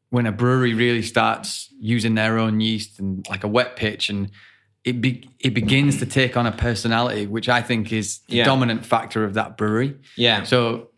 [0.10, 4.30] when a brewery really starts using their own yeast and like a wet pitch and
[4.86, 8.46] it be, it begins to take on a personality, which I think is the yeah.
[8.46, 9.98] dominant factor of that brewery.
[10.16, 10.44] Yeah.
[10.44, 10.90] So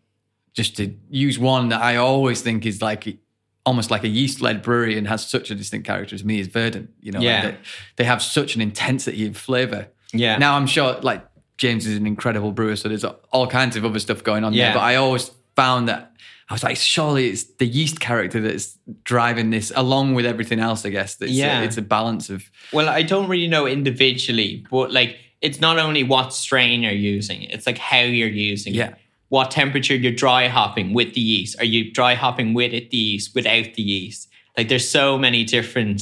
[0.52, 3.18] just to use one that I always think is like
[3.66, 6.46] almost like a yeast led brewery and has such a distinct character as me is
[6.46, 6.90] Verdant.
[7.00, 7.50] You know, yeah.
[7.50, 7.56] They,
[7.96, 9.88] they, have such an intensity of flavor.
[10.18, 10.38] Yeah.
[10.38, 11.26] Now I'm sure like
[11.58, 14.66] James is an incredible brewer, so there's all kinds of other stuff going on yeah.
[14.66, 14.74] there.
[14.74, 16.12] But I always found that
[16.48, 20.84] I was like, surely it's the yeast character that's driving this, along with everything else.
[20.84, 21.16] I guess.
[21.16, 22.48] That's yeah, a, it's a balance of.
[22.72, 27.42] Well, I don't really know individually, but like it's not only what strain you're using;
[27.42, 28.88] it's like how you're using yeah.
[28.88, 28.94] it.
[29.28, 31.58] What temperature you're dry hopping with the yeast?
[31.58, 34.28] Are you dry hopping with it, the yeast, without the yeast?
[34.56, 36.00] Like, there's so many different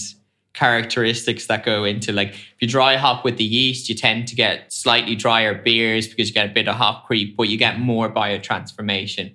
[0.54, 4.34] characteristics that go into like if you dry hop with the yeast, you tend to
[4.34, 7.78] get slightly drier beers because you get a bit of hop creep, but you get
[7.78, 9.34] more biotransformation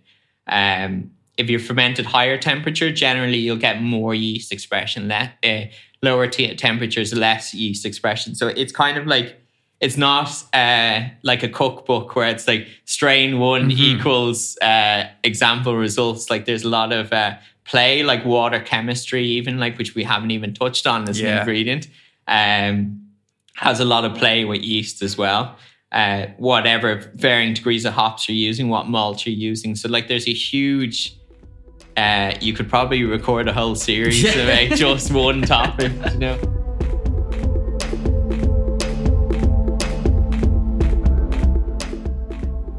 [0.50, 5.08] um, if you're fermented higher temperature, generally you'll get more yeast expression.
[5.08, 5.62] Le- uh,
[6.02, 8.36] lower t- temperatures, less yeast expression.
[8.36, 9.40] So it's kind of like
[9.80, 13.98] it's not uh, like a cookbook where it's like strain one mm-hmm.
[14.00, 16.30] equals uh, example results.
[16.30, 17.36] Like there's a lot of uh,
[17.70, 21.30] play, like water chemistry, even like which we haven't even touched on as yeah.
[21.30, 21.88] an ingredient.
[22.28, 23.06] Um,
[23.56, 25.58] has a lot of play with yeast as well
[25.92, 29.76] uh, whatever varying degrees of hops you're using, what malt you're using.
[29.76, 31.16] So like there's a huge
[31.98, 36.40] uh, you could probably record a whole series about just one topic, you know.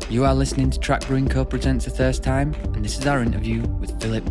[0.08, 1.44] You are listening to Track Brewing Co.
[1.44, 4.24] presents the Thirst Time, and this is our interview with Philip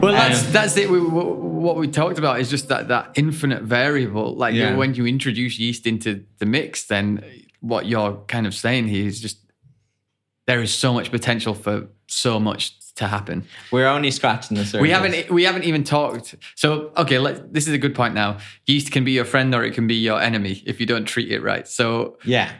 [0.00, 0.90] Well, that's um, that's it.
[0.90, 4.34] We, what we talked about is just that that infinite variable.
[4.34, 4.76] Like yeah.
[4.76, 7.24] when you introduce yeast into the mix, then
[7.60, 9.38] what you're kind of saying here is just
[10.46, 13.44] there is so much potential for so much to happen.
[13.72, 14.80] We're only scratching the surface.
[14.80, 16.36] We haven't we haven't even talked.
[16.54, 18.38] So okay, let, this is a good point now.
[18.66, 21.32] Yeast can be your friend or it can be your enemy if you don't treat
[21.32, 21.66] it right.
[21.66, 22.52] So yeah,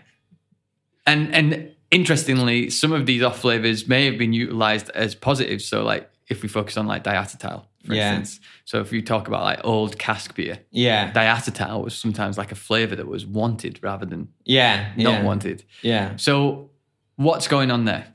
[1.08, 5.64] and and interestingly, some of these off flavors may have been utilized as positives.
[5.64, 8.16] So like if we focus on like diacetyl, for yeah.
[8.16, 8.46] instance.
[8.64, 12.56] So if you talk about like old cask beer, yeah, diacetyl was sometimes like a
[12.56, 15.22] flavor that was wanted rather than yeah, not yeah.
[15.24, 15.64] wanted.
[15.82, 16.16] Yeah.
[16.16, 16.70] So
[17.16, 18.06] what's going on there?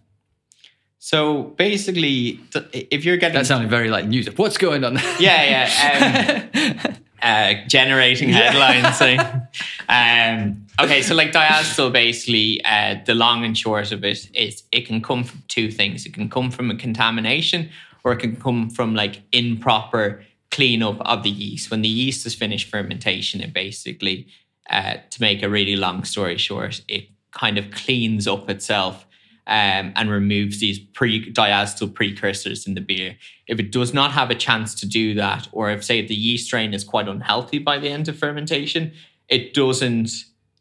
[1.00, 2.40] So basically,
[2.72, 4.28] if you're getting that sounded very like news.
[4.38, 4.94] What's going on?
[4.94, 5.16] There?
[5.20, 6.86] Yeah, yeah.
[6.86, 9.02] Um, uh, generating headlines.
[9.90, 14.86] um, okay, so like diacetyl, basically, uh, the long and short of it is it
[14.86, 16.06] can come from two things.
[16.06, 17.70] It can come from a contamination,
[18.04, 21.72] or it can come from like improper cleanup of the yeast.
[21.72, 24.28] When the yeast has finished fermentation, it basically,
[24.70, 29.08] uh, to make a really long story short, it kind of cleans up itself
[29.48, 33.18] um, and removes these pre diacetyl precursors in the beer.
[33.48, 36.46] If it does not have a chance to do that, or if say the yeast
[36.46, 38.94] strain is quite unhealthy by the end of fermentation,
[39.28, 40.12] it doesn't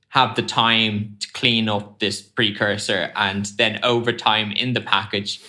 [0.09, 5.40] have the time to clean up this precursor, and then over time in the package,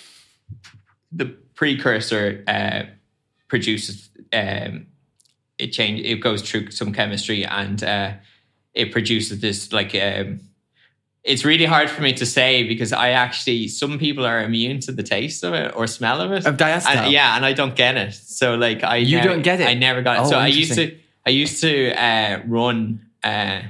[1.12, 2.84] the precursor uh,
[3.48, 4.88] produces um,
[5.58, 8.14] it change it goes through some chemistry and uh,
[8.74, 10.40] it produces this like um,
[11.24, 14.92] it's really hard for me to say because I actually some people are immune to
[14.92, 16.96] the taste of it or smell of it Of diacetyl?
[17.04, 18.14] And- yeah, and I don't get it.
[18.14, 19.68] So like I You never- don't get it?
[19.68, 20.22] I never got it.
[20.26, 23.62] Oh, so I used to I used to uh, run uh,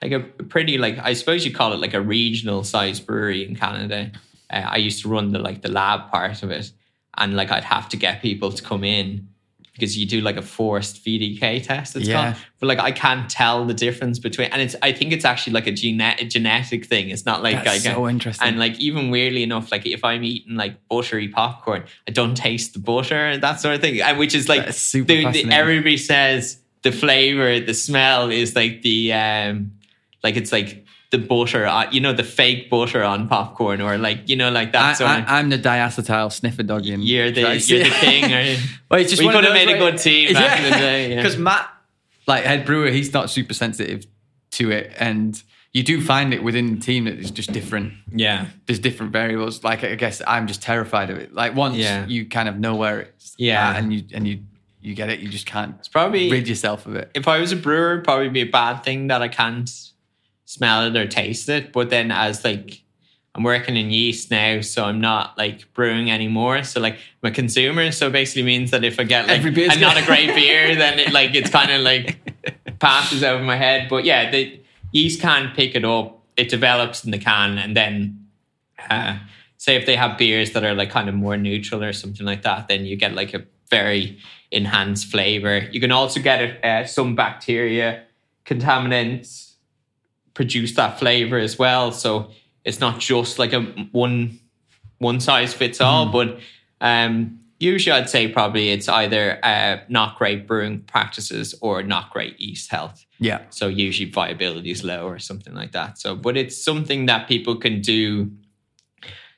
[0.00, 3.54] like a pretty like I suppose you call it like a regional size brewery in
[3.56, 4.12] Canada.
[4.48, 6.70] Uh, I used to run the like the lab part of it,
[7.18, 9.28] and like I'd have to get people to come in
[9.76, 11.94] because you do like a forced VDK test.
[11.96, 12.32] It's Yeah.
[12.32, 15.52] called, but like I can't tell the difference between, and it's I think it's actually
[15.52, 17.10] like a gene- genetic thing.
[17.10, 18.48] It's not like That's I so interesting.
[18.48, 22.72] and like even weirdly enough, like if I'm eating like buttery popcorn, I don't taste
[22.72, 24.00] the butter and that sort of thing.
[24.00, 28.56] And which is like That's super the, the, everybody says the flavor, the smell is
[28.56, 29.72] like the um
[30.24, 30.85] like it's like
[31.16, 34.72] the butter, uh, you know, the fake butter on popcorn or like you know like
[34.72, 35.24] that I, sort of.
[35.28, 37.02] I, am the diacetyl sniffer dog in.
[37.02, 38.32] you're the you're the king.
[38.32, 38.56] Are you?
[38.90, 41.16] Well, it's just We could have made a good team back in the day, yeah.
[41.16, 41.68] Because Matt,
[42.26, 44.06] like head brewer, he's not super sensitive
[44.52, 47.92] to it, and you do find it within the team that it's just different.
[48.14, 49.62] Yeah, There's different variables.
[49.64, 51.34] Like I guess I'm just terrified of it.
[51.34, 52.06] Like once Yeah.
[52.06, 53.70] you kind of know where it's Yeah.
[53.70, 54.40] at and you and you
[54.80, 57.10] you get it, you just can't it's probably rid yourself of it.
[57.14, 59.68] if I was a brewer, it'd probably be a bad thing that I can't
[60.46, 61.72] smell it or taste it.
[61.72, 62.82] But then as like
[63.34, 66.62] I'm working in yeast now, so I'm not like brewing anymore.
[66.62, 67.92] So like I'm a consumer.
[67.92, 70.98] So it basically means that if I get like and not a great beer, then
[70.98, 73.90] it like it's kind of like passes over my head.
[73.90, 74.58] But yeah, the
[74.90, 76.22] yeast can't pick it up.
[76.38, 78.26] It develops in the can, and then
[78.90, 79.18] uh,
[79.56, 82.42] say if they have beers that are like kind of more neutral or something like
[82.42, 84.18] that, then you get like a very
[84.50, 85.66] enhanced flavor.
[85.70, 88.04] You can also get it, uh, some bacteria
[88.44, 89.55] contaminants
[90.36, 91.90] produce that flavor as well.
[91.90, 92.30] So
[92.62, 94.38] it's not just like a one
[94.98, 96.38] one size fits all, but
[96.80, 102.38] um, usually I'd say probably it's either uh, not great brewing practices or not great
[102.38, 103.04] yeast health.
[103.18, 103.42] Yeah.
[103.48, 105.98] So usually viability is low or something like that.
[105.98, 108.30] So, but it's something that people can do.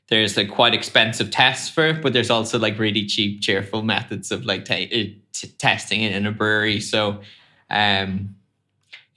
[0.08, 4.32] There's like quite expensive tests for it, but there's also like really cheap, cheerful methods
[4.32, 6.80] of like ta- uh, t- testing it in a brewery.
[6.80, 7.20] So,
[7.70, 8.34] um,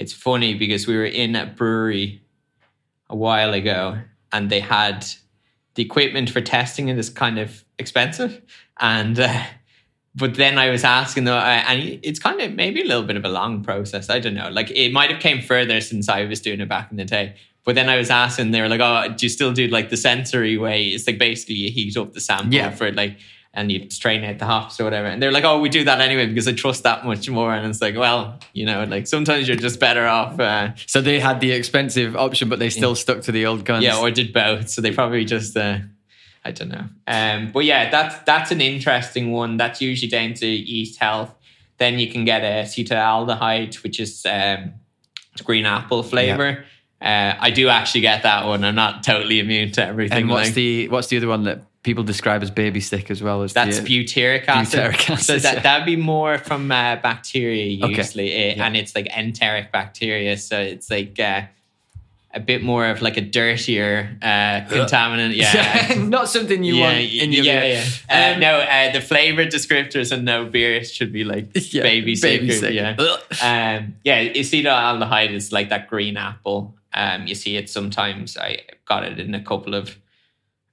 [0.01, 2.21] it's funny because we were in a brewery
[3.09, 3.99] a while ago
[4.33, 5.05] and they had
[5.75, 8.41] the equipment for testing it is kind of expensive
[8.79, 9.43] and uh,
[10.13, 13.23] but then I was asking though, and it's kind of maybe a little bit of
[13.23, 14.09] a long process.
[14.09, 14.49] I don't know.
[14.49, 17.35] Like it might have came further since I was doing it back in the day.
[17.63, 19.95] But then I was asking, they were like, "Oh, do you still do like the
[19.95, 20.87] sensory way?
[20.87, 22.71] It's like basically you heat up the sample Yeah.
[22.71, 23.19] for like,
[23.53, 25.99] and you strain out the hops or whatever." And they're like, "Oh, we do that
[26.01, 29.47] anyway because I trust that much more." And it's like, well, you know, like sometimes
[29.47, 30.39] you're just better off.
[30.39, 33.83] Uh, So they had the expensive option, but they still stuck to the old guns.
[33.83, 34.69] yeah, or did both.
[34.69, 35.79] So they probably just uh,
[36.45, 36.85] I don't know.
[37.07, 39.57] Um, but yeah, that's that's an interesting one.
[39.57, 41.33] That's usually down to yeast health.
[41.77, 44.73] Then you can get a acetaldehyde, which is um,
[45.43, 46.63] green apple flavor.
[47.01, 48.63] Uh, I do actually get that one.
[48.63, 50.19] I'm not totally immune to everything.
[50.23, 53.23] And what's like- the what's the other one that people describe as baby stick as
[53.23, 54.79] well as that's the, butyric acid.
[54.93, 55.59] butyric So acid, that yeah.
[55.61, 57.95] that'd be more from uh, bacteria Okay.
[57.95, 58.65] usually, eh, Yeah.
[58.65, 60.37] and it's like enteric bacteria.
[60.37, 61.41] So it's like uh,
[62.33, 65.35] a bit more of like a dirtier uh, contaminant.
[65.35, 65.95] Yeah.
[66.17, 67.83] not something you want in your yeah, beer.
[68.09, 68.31] yeah.
[68.31, 72.15] Uh, Um, no, uh, the flavor descriptors and no beer should be like Yeah, baby,
[72.21, 72.59] baby sick.
[72.59, 72.73] sick.
[72.73, 73.19] Yeah, Ugh.
[73.41, 74.23] um, yeah.
[74.33, 76.75] Acetaldehyde is like that green apple.
[76.93, 78.37] Um, you see it sometimes.
[78.37, 79.97] I got it in a couple of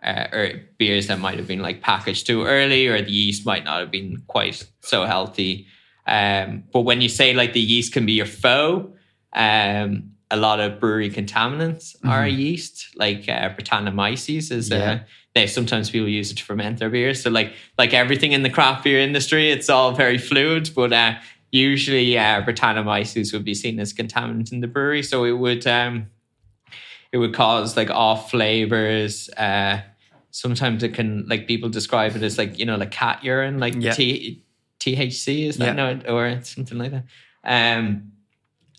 [0.03, 3.65] uh, or beers that might have been like packaged too early, or the yeast might
[3.65, 5.67] not have been quite so healthy.
[6.07, 8.95] Um, but when you say like the yeast can be your foe,
[9.33, 14.71] um, a lot of brewery contaminants are yeast, like uh, Brettanomyces is.
[14.71, 14.77] Yeah.
[14.77, 14.99] Uh,
[15.35, 17.23] now sometimes people use it to ferment their beers.
[17.23, 20.71] So like like everything in the craft beer industry, it's all very fluid.
[20.75, 21.15] But uh,
[21.51, 26.09] usually uh, Brettanomyces would be seen as contaminant in the brewery, so it would um,
[27.13, 29.31] it would cause like off flavors.
[29.31, 29.81] Uh,
[30.43, 33.75] sometimes it can like people describe it as like you know like cat urine, like
[33.77, 33.93] Yeah.
[33.93, 34.45] T-
[34.81, 35.95] THC is that Yeah.
[35.95, 37.05] no or something like that.
[37.45, 38.13] Um,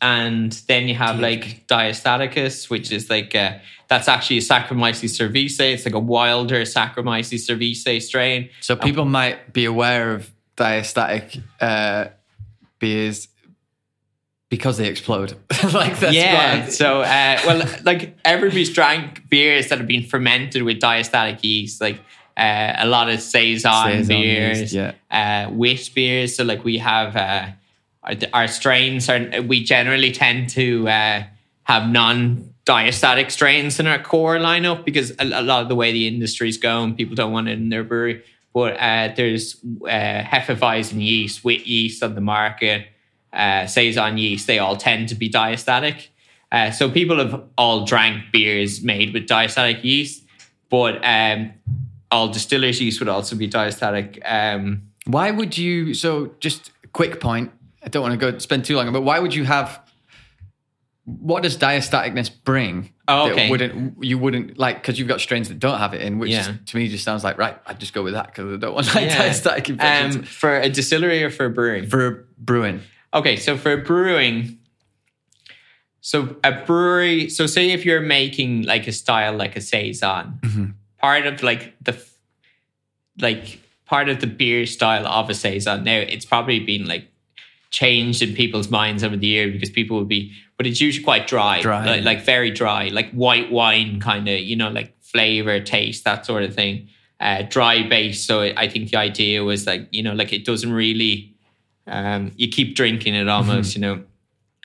[0.02, 3.58] and then you have like diastaticus, which is like uh,
[3.90, 5.74] that's actually a Saccharomyces cerevisiae.
[5.74, 8.50] It's like a wilder Saccharomyces cerevisiae strain.
[8.62, 12.10] So people might be aware of diastatic uh,
[12.80, 13.28] beers
[14.50, 15.32] because they explode.
[15.74, 16.68] like that's yeah.
[16.68, 22.00] So, uh, well, like everybody's drank beers that have been fermented with diastatic yeast, like
[22.36, 24.94] uh, a lot of saison, Saison beers, yeast, yeah.
[25.12, 26.36] uh, wit beers.
[26.36, 27.50] So, like we have uh,
[28.04, 31.24] our, our strains are we generally tend to uh,
[31.64, 35.92] have non diastatic strains in our core lineup because a, a lot of the way
[35.92, 38.24] the industry's going, people don't want it in their brewery.
[38.54, 39.88] But uh, there's uh,
[40.24, 42.88] Hefeweizen yeast, wit yeast on the market,
[43.34, 44.48] uh, saison yeast.
[44.48, 46.08] They all tend to be diastatic.
[46.52, 50.24] Uh, so people have all drank beers made with diastatic yeast,
[50.70, 51.54] but um,
[52.12, 54.20] all distillers yeast would also be diastatic.
[54.26, 55.94] Um, Why would you?
[55.94, 57.52] So, just a quick point.
[57.84, 59.80] I don't want to go spend too long, but why would you have?
[61.06, 62.94] What does diastaticness bring?
[63.08, 63.50] Oh, okay.
[63.50, 66.54] Wouldn't you wouldn't like because you've got strains that don't have it in, which Yeah.
[66.68, 67.58] to me just sounds like right.
[67.66, 69.28] I'd just go with that because I don't want like Yeah.
[69.30, 71.88] diastatic infections um, for a distillery or for a brewery?
[71.88, 72.82] for brewing.
[73.14, 74.60] Okay, so for brewing,
[76.02, 80.74] so a brewery, so say if you're making like a style like a saison, Mhm.
[81.00, 81.98] part of like the
[83.20, 87.06] like part of the beer style of a saison now it's probably been like
[87.72, 91.28] changed in people's minds over the year because people would be but it's usually quite
[91.28, 91.86] dry Dry.
[91.86, 96.26] like, like very dry like white wine kind of you know like flavor taste that
[96.26, 96.88] sort of thing
[97.20, 100.72] uh, dry base so i think the idea was like you know like it doesn't
[100.72, 101.36] really
[101.90, 104.02] um, you keep drinking it almost you know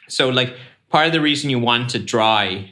[0.09, 0.55] so like
[0.89, 2.71] part of the reason you want it dry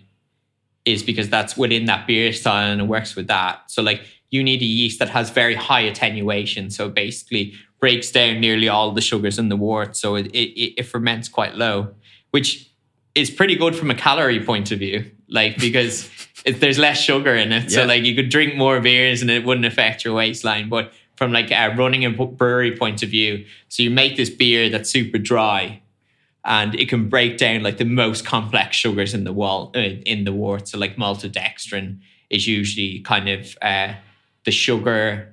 [0.84, 3.70] is because that's within that beer style and it works with that.
[3.70, 6.70] So like you need a yeast that has very high attenuation.
[6.70, 9.96] So it basically breaks down nearly all the sugars in the wort.
[9.96, 11.94] So it, it, it ferments quite low,
[12.30, 12.70] which
[13.14, 15.10] is pretty good from a calorie point of view.
[15.28, 16.10] Like because
[16.44, 17.70] it, there's less sugar in it.
[17.70, 20.68] So like you could drink more beers and it wouldn't affect your waistline.
[20.68, 20.92] But
[21.22, 24.90] from like a running a brewery point of view, so you make this beer that's
[24.90, 25.80] super dry
[26.44, 30.24] and it can break down like the most complex sugars in the wall uh, in
[30.24, 30.66] the wort.
[30.66, 33.94] So like maltodextrin is usually kind of uh,
[34.44, 35.32] the sugar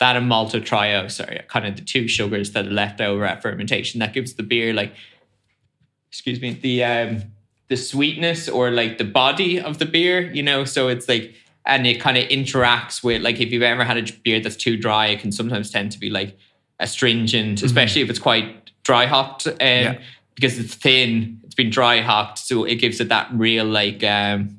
[0.00, 4.00] that and maltotriose are kind of the two sugars that are left over at fermentation
[4.00, 4.92] that gives the beer like
[6.08, 7.22] excuse me the um
[7.68, 11.32] the sweetness or like the body of the beer you know so it's like
[11.66, 14.76] and it kind of interacts with like if you've ever had a beer that's too
[14.76, 16.36] dry it can sometimes tend to be like
[16.80, 19.96] astringent especially if it's quite dry hopped um,
[20.34, 24.56] because it's thin it's been dry hopped so it gives it that real like um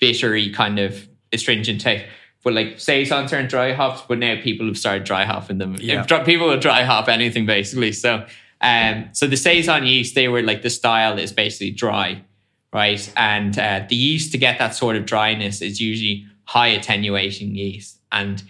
[0.00, 2.04] bittery kind of astringent taste.
[2.42, 5.76] But like saisons aren't dry hopped but now people have started dry hopping them.
[5.78, 6.04] Yeah.
[6.24, 8.26] People will dry hop anything basically so
[8.62, 12.24] um so the saison yeast they were like the style is basically dry
[12.72, 13.12] right?
[13.16, 18.00] And uh, the yeast to get that sort of dryness is usually high attenuation yeast.
[18.10, 18.42] And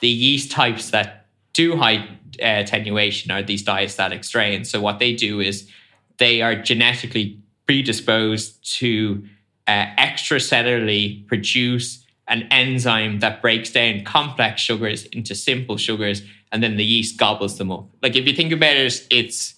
[0.00, 1.98] the yeast types that do high
[2.40, 4.70] uh, attenuation are these diastatic strains.
[4.70, 5.68] So what they do is
[6.16, 9.22] they are genetically predisposed to
[9.66, 16.22] uh, extracellularly produce an enzyme that breaks down complex sugars into simple sugars
[16.52, 17.86] and then the yeast gobbles them up.
[18.02, 19.56] Like if you think about it it's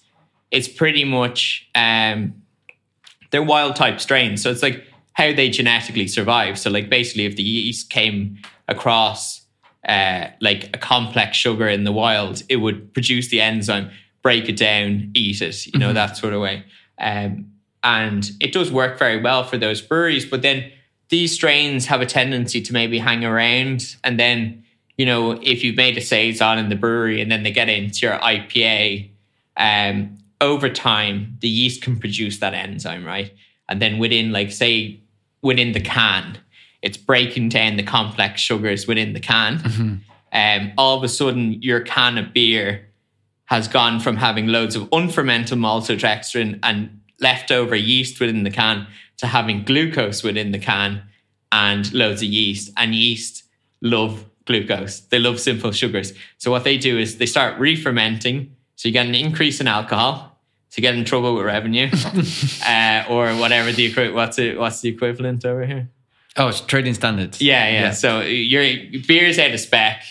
[0.51, 2.41] it's pretty much um
[3.31, 4.43] they're wild type strains.
[4.43, 4.83] So it's like
[5.15, 8.37] how they genetically survive so like basically if the yeast came
[8.67, 9.45] across
[9.87, 13.89] uh, like a complex sugar in the wild it would produce the enzyme
[14.23, 16.63] break it down eat it you know that sort of way.
[16.97, 17.51] Um,
[17.83, 20.71] and it does work very well for those breweries but then
[21.09, 23.95] these strains have a tendency to maybe hang around.
[24.03, 24.63] And then
[24.97, 28.07] you know if you've made a saison in the brewery and then they get into
[28.07, 29.09] your ipa
[29.57, 33.31] um, over time the yeast can produce that enzyme right?
[33.69, 34.99] And then within like say
[35.45, 36.37] within the can
[36.81, 39.61] it's breaking down the complex sugars within the can
[40.33, 42.89] um, all of a sudden your can of beer
[43.45, 48.87] has gone from having loads of unfermented maltodextrin and leftover yeast within the can
[49.17, 51.03] to having glucose within the can
[51.51, 52.71] and loads of yeast.
[52.75, 53.43] And yeast
[53.81, 55.01] love glucose.
[55.01, 56.13] They love simple sugars.
[56.37, 58.55] So what they do is they start re-fermenting.
[58.75, 60.34] So you get an increase in alcohol.
[60.77, 61.89] You get in trouble with revenue,
[62.67, 65.89] uh, or whatever the what's it, what's the equivalent over here?
[66.37, 67.41] Oh, it's trading standards.
[67.41, 67.81] Yeah, yeah.
[67.81, 67.91] Yeah.
[67.91, 68.63] So your
[69.07, 70.03] beer's out of spec,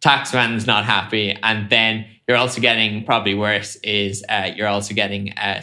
[0.00, 5.32] taxman's not happy, and then you're also getting probably worse is uh, you're also getting
[5.38, 5.62] a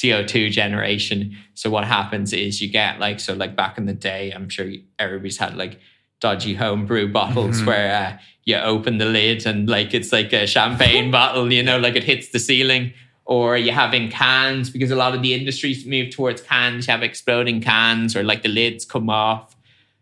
[0.00, 1.36] CO two generation.
[1.54, 4.70] So what happens is you get like so like back in the day, I'm sure
[4.98, 5.78] everybody's had like
[6.20, 11.10] dodgy homebrew bottles where uh, you open the lid and like it's like a champagne
[11.18, 12.92] bottle, you know, like it hits the ceiling.
[13.36, 16.86] Or you having cans because a lot of the industries move towards cans.
[16.88, 19.54] You have exploding cans, or like the lids come off.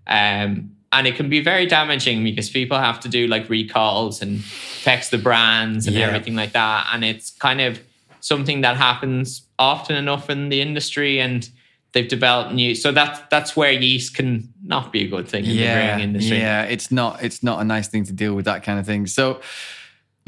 [0.07, 4.39] Um, and it can be very damaging because people have to do like recalls and
[4.39, 6.07] affects the brands and Yeah.
[6.07, 6.89] everything like that.
[6.93, 7.79] And it's kind of
[8.21, 11.49] something that happens often enough in the industry and
[11.93, 15.57] they've developed new so that's that's where yeast can not be a good thing in
[15.57, 16.39] the brewing industry.
[16.39, 19.07] Yeah, it's not it's not a nice thing to deal with that kind of thing.
[19.07, 19.41] So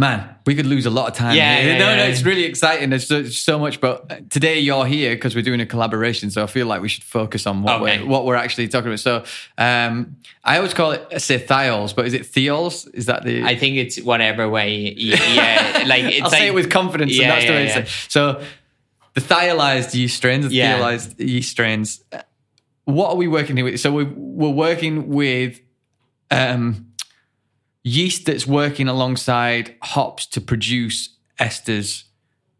[0.01, 1.37] man, we could lose a lot of time.
[1.37, 2.89] Yeah, yeah, no, yeah, no, it's really exciting.
[2.91, 6.31] There's so, so much, but today you're here because we're doing a collaboration.
[6.31, 8.03] So I feel like we should focus on what Okay.
[8.03, 9.01] we're what we're actually talking about.
[9.01, 9.25] So
[9.59, 12.89] um, I always call it I say thiols, but is it thiols?
[12.95, 13.45] Is that the?
[13.45, 17.13] I think it's whatever way yeah like it's I'll like say it with confidence.
[17.17, 17.85] Yeah, and that's the way yeah.
[18.09, 18.43] So
[19.15, 20.79] the thiolized yeast strains, the Yeah.
[20.79, 22.03] thiolized yeast strains.
[22.13, 22.23] uh,
[22.85, 23.79] What are we working here with?
[23.81, 25.61] So we, we're working with
[26.31, 26.90] um,
[27.91, 32.05] yeast that's working alongside hops to produce esters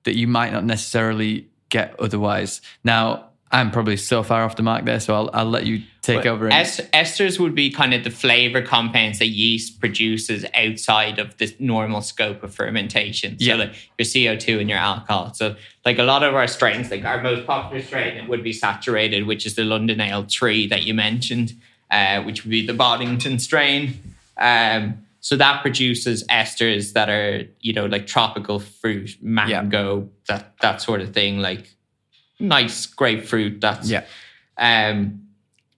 [0.05, 2.61] that you might not necessarily get otherwise.
[2.85, 6.25] Now, I'm probably so far off the mark there, so I'll, I'll let you take
[6.25, 6.45] over.
[6.47, 11.37] and- Es- esters would be kind of the flavor compounds that yeast produces outside of
[11.39, 13.39] the normal scope of fermentation.
[13.39, 13.55] So Yeah.
[13.57, 15.35] like your CO2 and your alcohol.
[15.35, 19.27] So like a lot of our strains, like our most popular strain would be saturated,
[19.27, 21.55] which is the London Ale 3 that you mentioned,
[21.91, 24.01] uh, which would be the Boddington strain.
[24.39, 30.81] Um, so that produces esters that are, you know, like tropical fruit, mango, that that
[30.81, 31.75] sort of thing, like
[32.39, 33.61] nice grapefruit.
[33.61, 34.05] That's yeah.
[34.57, 35.27] um,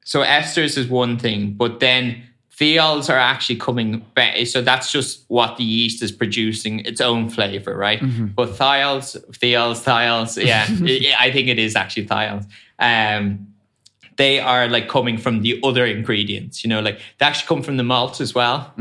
[0.04, 2.22] so esters is one thing, but then
[2.56, 4.46] thiols are actually coming back.
[4.46, 8.00] So that's just what the yeast is producing its own flavor, right?
[8.34, 12.46] But thiols, thiols, thiols, yeah, yeah, I think it is actually thiols.
[12.78, 13.48] Um,
[14.16, 17.76] they are like coming from the other ingredients, you know, like they actually come from
[17.76, 18.72] the malt as well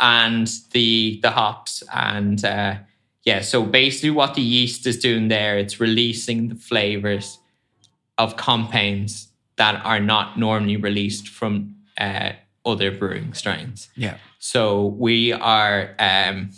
[0.00, 2.76] and the the hops and uh,
[3.24, 3.40] yeah.
[3.40, 7.38] So basically, what the yeast is doing there, it's releasing the flavors
[8.16, 12.32] of compounds that are not normally released from uh,
[12.64, 13.88] other brewing strains.
[13.96, 14.16] Yeah.
[14.38, 15.94] So we are.
[15.98, 16.50] Um,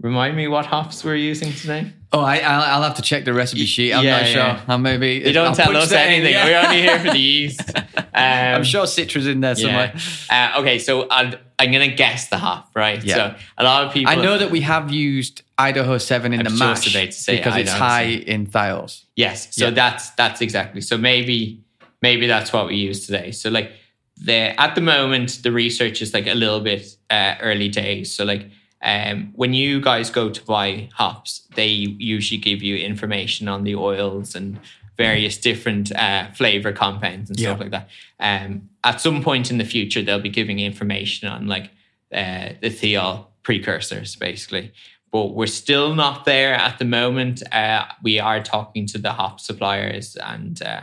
[0.00, 1.92] remind me what hops we're using today.
[2.14, 3.92] Oh, I, I'll, I'll have to check the recipe sheet.
[3.94, 4.56] I'm Yeah, not yeah.
[4.56, 4.64] sure.
[4.68, 6.32] I'll maybe You don't I'll tell us anything.
[6.32, 6.44] yeah.
[6.44, 7.60] We're only here for the yeast.
[7.76, 9.94] Um, I'm sure citrus in there somewhere.
[10.28, 10.52] Yeah.
[10.56, 13.02] Uh, okay, so I'll, I'm going to guess the hop, right?
[13.02, 13.14] Yeah.
[13.14, 14.12] So a lot of people.
[14.12, 17.12] I know that we have used Idaho 7 in I the mash just about to
[17.12, 18.22] say because it's high 7.
[18.28, 19.04] in thiols.
[19.16, 19.54] Yes.
[19.54, 19.70] So Yeah.
[19.70, 20.80] that's that's exactly.
[20.82, 21.62] So maybe
[22.02, 23.30] maybe that's what we use today.
[23.32, 23.72] So like
[24.18, 28.12] the at the moment the research is like a little bit uh, early days.
[28.14, 28.50] So like
[28.82, 33.74] um, when you guys go to buy hops, they usually give you information on the
[33.76, 34.58] oils and
[34.98, 37.62] various different uh, flavor compounds and stuff Yeah.
[37.62, 37.88] like that.
[38.20, 41.70] Um, at some point in the future, they'll be giving information on like
[42.12, 44.72] uh, the thiol precursors, basically.
[45.10, 47.42] But we're still not there at the moment.
[47.52, 50.82] Uh, we are talking to the hop suppliers, and uh,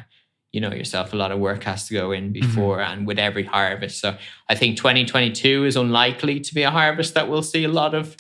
[0.52, 3.44] you know yourself, a lot of work has to go in before and with every
[3.44, 4.00] harvest.
[4.02, 4.18] So
[4.50, 8.16] I think 2022 is unlikely to be a harvest that we'll see a lot of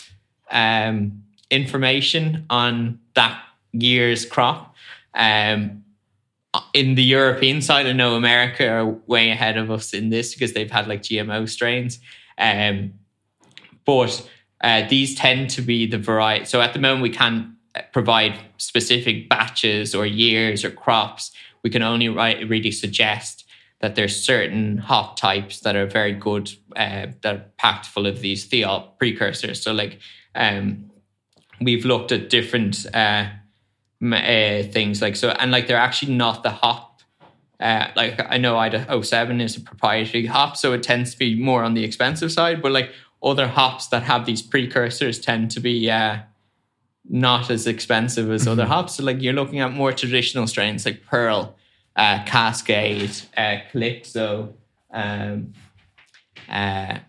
[0.51, 4.75] um, information on that year's crop.
[5.13, 5.83] Um,
[6.73, 10.53] in the European side, I know America are way ahead of us in this because
[10.53, 11.99] they've had like GMO strains.
[12.37, 12.93] Um,
[13.85, 14.27] but
[14.61, 16.45] uh, these tend to be the variety.
[16.45, 21.31] So at the moment, we can't uh, provide specific batches or years or crops.
[21.63, 23.45] We can only really suggest
[23.81, 28.19] that there's certain hop types that are very good, uh, that are packed full of
[28.19, 29.61] these thiol precursors.
[29.61, 29.99] So like
[30.35, 30.91] um,
[31.61, 33.27] we've looked at different uh,
[34.01, 37.01] uh, things like so, and like they're actually not the hop.
[37.59, 41.35] Uh, like I know Idaho 07 is a proprietary hop, so it tends to be
[41.35, 42.61] more on the expensive side.
[42.61, 42.91] But like
[43.21, 46.19] other hops that have these precursors tend to be uh,
[47.09, 48.95] not as expensive as other hops.
[48.95, 51.55] So like you're looking at more traditional strains like Pearl,
[51.95, 54.53] uh, Cascade, uh, Calypso,
[54.91, 55.53] um,
[56.47, 56.99] uh,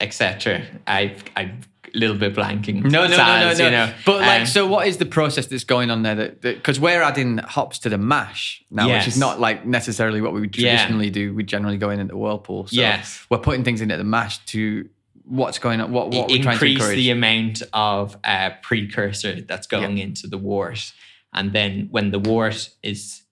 [0.00, 0.62] etc.
[0.86, 1.60] I I'm
[1.94, 2.82] a little bit blanking.
[2.84, 3.64] No, no, no, no, no.
[3.64, 3.92] You know?
[4.04, 6.14] But like, Um, so what is the process that's going on there?
[6.14, 10.32] That because we're adding hops to the mash now, which is not like necessarily what
[10.34, 10.76] we would Yeah.
[10.76, 11.32] traditionally do.
[11.34, 12.66] We generally go in at the whirlpool.
[12.66, 13.24] So Yes.
[13.30, 14.88] we're putting things in at the mash to
[15.26, 15.92] what's going on.
[15.92, 20.38] What what we're trying to increase the amount of uh, precursor that's going into the
[20.38, 20.92] wort,
[21.32, 23.22] and then when the wort is,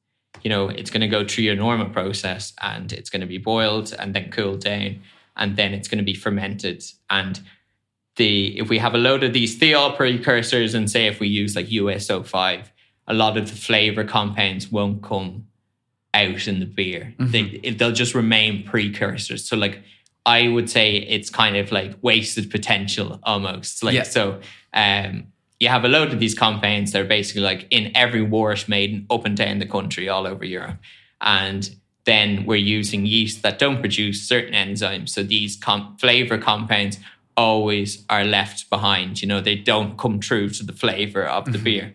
[0.42, 3.38] you know, it's going to go through your normal process, and it's going to be
[3.38, 5.00] boiled and then cooled down,
[5.36, 6.84] and then it's going to be fermented.
[7.08, 7.40] And
[8.16, 11.56] the if we have a load of these thiol precursors, and say if we use
[11.56, 12.66] like US-05,
[13.06, 15.46] a lot of the flavor compounds won't come
[16.12, 17.14] out in the beer.
[17.32, 19.48] They they'll just remain precursors.
[19.48, 19.82] So like
[20.26, 23.82] I would say it's kind of like wasted potential almost.
[23.82, 24.02] Like Yeah.
[24.04, 24.40] so
[24.72, 25.28] um
[25.60, 29.06] you have a load of these compounds that are basically like in every wort made
[29.10, 30.78] up and down the country all over Europe.
[31.20, 35.10] And then we're using yeast that don't produce certain enzymes.
[35.10, 36.98] So these com- flavor compounds
[37.36, 39.22] always are left behind.
[39.22, 41.94] You know, they don't come true to the flavor of the beer.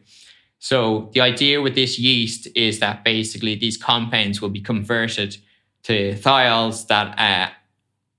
[0.58, 5.38] So the idea with this yeast is that basically these compounds will be converted
[5.84, 7.50] to thiols that uh,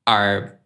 [0.07, 0.59] are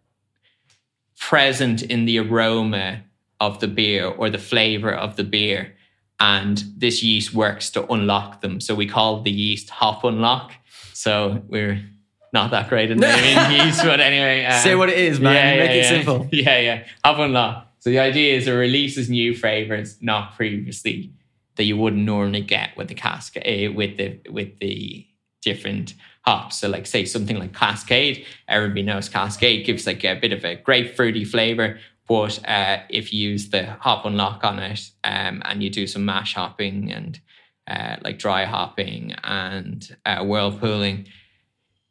[1.19, 3.01] present in the aroma
[3.39, 5.73] of the beer or the flavor of the beer.
[6.19, 8.61] And this yeast works to unlock them.
[8.61, 10.53] So we call the yeast hop unlock.
[10.93, 11.83] So we're
[12.31, 14.45] not that great at naming yeast, but anyway.
[14.45, 15.59] um, Say what it is, man.
[15.59, 16.27] Make it simple.
[16.31, 16.83] Yeah, yeah.
[17.03, 17.67] Hop unlock.
[17.79, 21.11] So the idea is it releases new flavors not previously
[21.55, 25.05] that you wouldn't normally get with the cask, uh, with the with the
[25.41, 25.93] different
[26.25, 26.57] hops.
[26.57, 30.55] So like say something like Cascade, everybody knows Cascade gives like a bit of a
[30.55, 31.79] grapefruity flavor.
[32.07, 36.05] But uh, if you use the hop unlock on it um, and you do some
[36.05, 37.19] mash hopping and
[37.67, 41.07] uh, like dry hopping and uh, whirlpooling,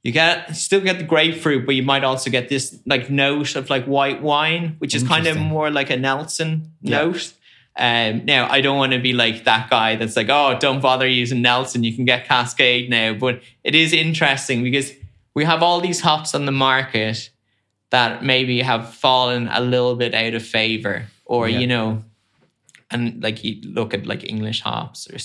[0.03, 3.71] you get still get the grapefruit, but you might also get this like note of
[3.71, 6.99] like white wine, which is kind of more like a Nelson Yeah.
[6.99, 7.33] note.
[7.77, 11.09] Um, now, I don't want to be like that guy that's like, oh, don't bother
[11.09, 11.83] using Nelson.
[11.83, 13.15] You can get Cascade now.
[13.15, 14.93] But it is interesting because
[15.35, 17.31] we have all these hops on the market
[17.91, 21.59] that maybe have fallen a little bit out of favor, or Yeah.
[21.59, 22.05] you know,
[22.91, 25.17] and like you look at like English hops or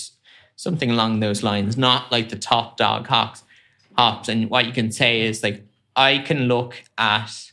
[0.56, 3.44] something along those lines, not like the top dog hops.
[3.96, 5.62] Hops, and what you can say is like
[5.96, 7.52] I can look at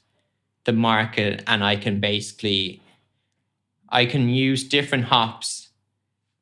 [0.65, 2.79] the market and I can basically
[3.89, 5.69] I can use different hops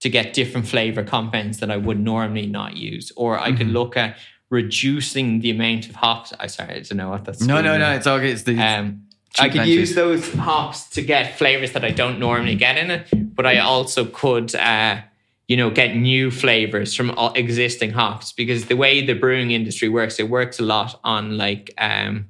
[0.01, 3.73] to get different flavor compounds that I would normally not use, or I could Mhm.
[3.73, 4.17] look at
[4.49, 6.33] reducing the amount of hops.
[6.39, 7.41] I sorry, I don't know what that's.
[7.41, 7.91] No, no, no.
[7.91, 8.31] It's okay.
[8.31, 9.01] It's the Um,
[9.39, 13.07] I could use those hops to get flavors that I don't normally get in it,
[13.35, 15.01] but I also could, uh,
[15.47, 19.89] you know, get new flavors from all existing hops because the way the brewing industry
[19.89, 22.27] works, it works a lot on like, um,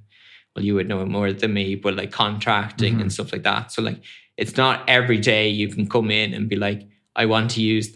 [0.55, 3.01] well, you would know it more than me, but like contracting Mhm.
[3.01, 3.71] and stuff like that.
[3.71, 3.99] So like,
[4.37, 7.95] it's not every day you can come in and be like, I want to use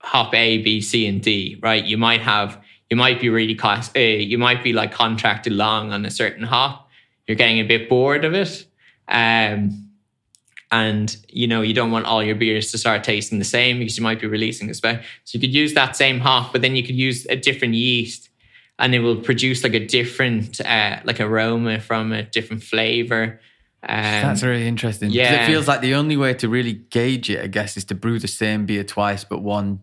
[0.00, 1.84] hop A, B, C, and D, right?
[1.84, 5.92] You might have, you might be really cost, uh, you might be like contracted long
[5.92, 6.88] on a certain hop.
[7.26, 8.66] You're getting a bit bored of it.
[9.08, 9.88] Um,
[10.70, 13.96] and you know, you don't want all your beers to start tasting the same because
[13.96, 15.02] you might be releasing a spec.
[15.24, 18.28] So you could use that same hop, but then you could use a different yeast
[18.78, 23.40] and it will produce like a different uh, like aroma from a different flavor.
[23.82, 25.10] Um, That's really interesting.
[25.10, 25.44] yeah.
[25.44, 28.18] It feels like the only way to really gauge it, I guess, is to brew
[28.18, 29.80] the same beer twice, but one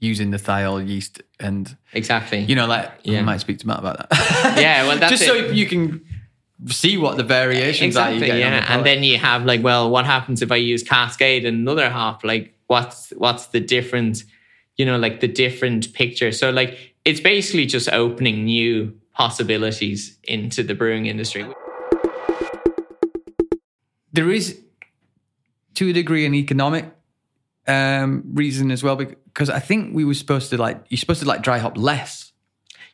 [0.00, 1.22] using the thiol yeast.
[1.40, 2.40] And, exactly.
[2.40, 3.20] you know, like, Yeah.
[3.20, 4.58] I might speak to Matt about that.
[4.60, 5.54] Yeah, well, that's Just so it.
[5.54, 6.04] you can
[6.68, 8.08] see what the variations are.
[8.10, 10.82] you exactly the yeah and then you have like well what happens if i use
[10.82, 14.24] cascade and another hop like what's what's the different
[14.78, 20.62] you know like the different picture so like it's basically just opening new possibilities into
[20.62, 21.44] the brewing industry
[24.16, 24.60] there is
[25.74, 26.92] to a degree an economic
[27.68, 31.26] um, reason as well because I think we were supposed to like you're supposed to
[31.28, 32.32] like dry hop less.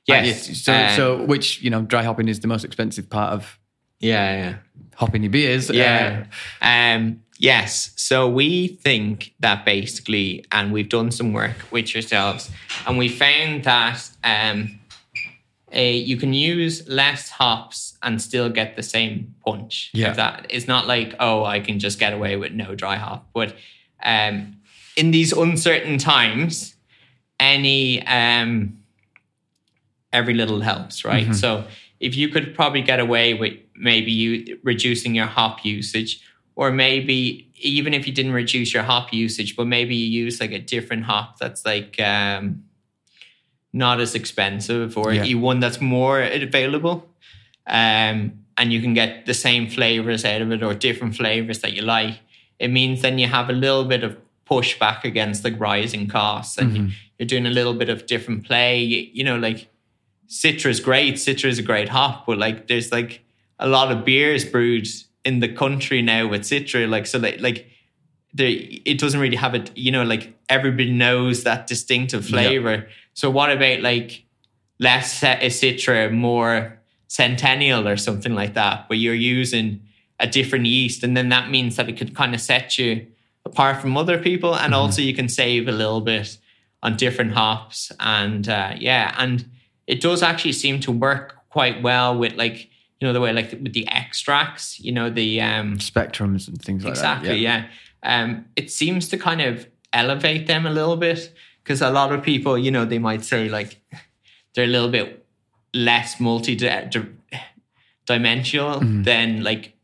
[0.07, 3.59] yes So, um, so which you know dry hopping is the most expensive part of
[4.01, 4.55] yeah yeah
[4.97, 5.71] hopping your beers.
[5.71, 6.27] Yeah.
[6.61, 7.93] Uh, Um, yes.
[7.97, 12.51] So we think that basically, and we've done some work with yourselves,
[12.87, 14.79] and we found that um,
[15.73, 19.91] a, you can use less hops and still get the same punch.
[19.95, 20.11] Yeah.
[20.11, 23.29] If That it's not like oh, I can just get away with no dry hop,
[23.33, 23.55] but
[24.03, 24.57] um,
[24.97, 26.75] in these uncertain times,
[27.41, 28.79] any um,
[30.13, 31.27] every little helps, right?
[31.29, 31.35] Mhm.
[31.35, 31.65] So
[32.01, 36.21] if you could probably get away with maybe you reducing your hop usage,
[36.55, 40.53] or maybe even if you didn't reduce your hop usage, but maybe you use like
[40.53, 42.65] a different hop that's like um,
[43.73, 45.25] not as expensive, or Yeah.
[45.25, 47.09] you one that's more available,
[47.67, 51.73] um, and you can get the same flavors out of it or different flavors that
[51.73, 52.19] you like.
[52.59, 54.17] It means then you have a little bit of
[54.51, 56.91] pushback against the rising costs, and Mhm.
[57.19, 58.83] you're doing a little bit of different play.
[58.83, 59.69] You, you know, like
[60.29, 61.15] Citra is great.
[61.15, 63.21] Citra is a great hop, but like there's like
[63.59, 64.87] a lot of beers brewed
[65.25, 66.89] in the country now with Citra.
[66.89, 67.67] Like so, like like
[68.35, 68.51] there,
[68.85, 69.71] it doesn't really have it.
[69.77, 72.89] You know, like everybody knows that distinctive flavor.
[73.15, 74.25] So what about like
[74.79, 79.83] less Citra, more Centennial or something like that, where you're using
[80.19, 83.07] a different yeast, and then that means that it could kind of set you
[83.45, 86.39] apart from other people, and also you can save a little bit
[86.83, 89.45] on different hops, and uh, yeah, and
[89.87, 93.51] it does actually seem to work quite well with like you know the way like
[93.51, 97.01] with the extracts, you know the um, spectrums and things like that.
[97.19, 97.39] exactly that.
[97.39, 97.67] yeah,
[98.03, 101.33] Um, it seems to kind of elevate them a little bit
[101.63, 103.81] because a lot of people, you know, they might say like
[104.55, 105.25] they're a little bit
[105.75, 106.55] less multi
[108.07, 109.03] dimensional Mm-hmm.
[109.03, 109.75] than like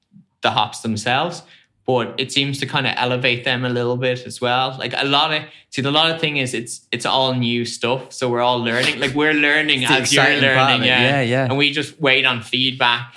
[0.42, 1.42] the hops themselves.
[1.86, 4.76] But it seems to kind of elevate them a little bit as well.
[4.78, 8.12] Like a lot of see, the lot of thing is it's it's all new stuff,
[8.12, 9.00] so we're all learning.
[9.00, 11.44] Like we're learning as you're exciting part of learning, yeah, Yeah, yeah.
[11.46, 13.16] And we just wait on feedback.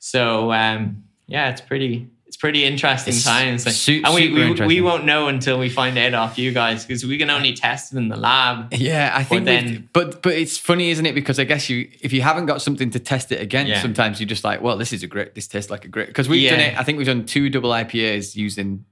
[0.00, 2.08] So um, yeah, it's pretty
[2.40, 3.66] pretty interesting It's times.
[3.66, 6.84] Like, su- and we we, we won't know until we find out off you guys
[6.84, 8.72] because we can only test it in the lab.
[8.74, 9.44] Yeah, I think.
[9.44, 11.14] then- but but it's funny, isn't it?
[11.14, 13.82] Because I guess you, if you haven't got something to test it against, Yeah.
[13.82, 15.34] sometimes you're just like, well, this is a great.
[15.34, 16.08] This tastes like a great.
[16.08, 16.76] Because we've done it.
[16.78, 18.84] I think we've done two double IPAs using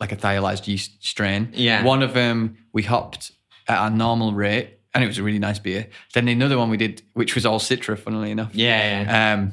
[0.00, 1.50] like a thiolized yeast strain.
[1.52, 1.84] Yeah.
[1.84, 3.32] One of them we hopped
[3.68, 5.86] at our normal rate, and it was a really nice beer.
[6.14, 8.54] Then another one we did, which was all Citra, funnily enough.
[8.54, 9.34] Yeah, yeah.
[9.34, 9.52] Um,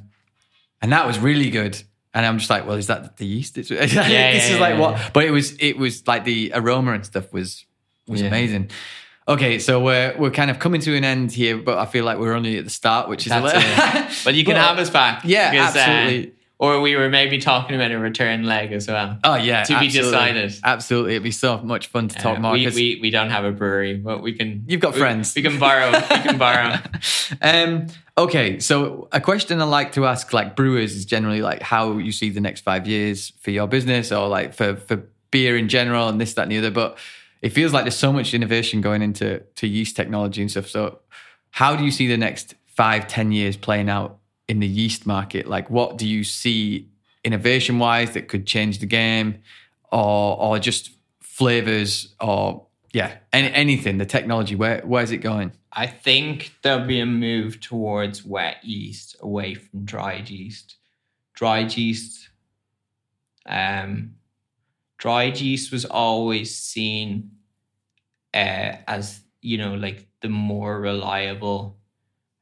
[0.82, 1.84] and that was really good.
[2.18, 3.60] And I'm just like, well, is that the yeast?
[3.60, 4.80] It's, this yeah, is yeah, like yeah.
[4.80, 5.12] what?
[5.14, 7.64] But it was, it was like the aroma and stuff was
[8.08, 8.28] was Yeah.
[8.30, 8.72] amazing.
[9.28, 12.18] Okay, so we're we're kind of coming to an end here, but I feel like
[12.18, 13.62] we're only at the start, which is a little.
[14.26, 15.22] But you can But- have us back.
[15.26, 16.34] Yeah, because, uh, absolutely.
[16.60, 19.20] Or we were maybe talking about a return leg as well.
[19.24, 20.12] oh yeah, To be absolutely.
[20.12, 20.54] decided.
[20.64, 22.52] Absolutely, it'd be so much fun to talk Uh, more.
[22.54, 24.64] we, we we don't have a brewery, but we can.
[24.68, 25.34] You've got we- friends.
[25.36, 25.92] We can borrow.
[25.92, 26.76] we can borrow.
[27.42, 27.88] um,
[28.18, 32.12] okay, so a question I like to ask like brewers is generally like how you
[32.12, 36.08] see the next five years for your business or like for for beer in general
[36.08, 36.72] and this, that, and the other.
[36.72, 36.98] But
[37.42, 40.68] it feels like there's so much innovation going into to yeast technology and stuff.
[40.68, 41.00] So
[41.52, 44.18] how do you see the next five, ten years playing out
[44.48, 45.48] in the yeast market?
[45.48, 46.90] Like what do you see
[47.24, 49.40] innovation wise that could change the game
[49.92, 50.92] or or just
[51.22, 55.52] flavors or yeah, any, anything, the technology, where where's it going?
[55.72, 60.78] I think there'll be a move towards wet yeast away from dried yeast.
[61.36, 62.30] Dried yeast,
[63.46, 64.16] um,
[64.98, 67.30] dried yeast was always seen
[68.34, 71.78] uh, as you know like the more reliable,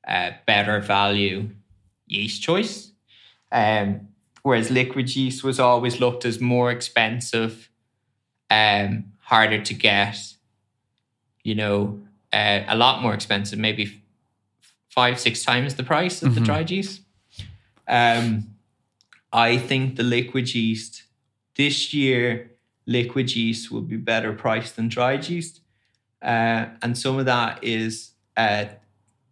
[0.07, 1.49] uh, better value
[2.07, 2.91] yeast choice.
[3.51, 4.09] Um,
[4.43, 7.69] whereas liquid yeast was always looked as more expensive,
[8.49, 10.17] um, harder to get
[11.43, 11.99] you know,
[12.33, 14.01] uh, a lot more expensive, maybe
[14.89, 16.45] five, six times the price of the Mhm.
[16.45, 17.01] dried yeast.
[17.87, 18.55] Um,
[19.31, 21.03] I think the liquid yeast
[21.55, 22.51] this year,
[22.87, 25.61] liquid yeast will be better priced than dried yeast,
[26.21, 28.65] uh, and some of that is uh,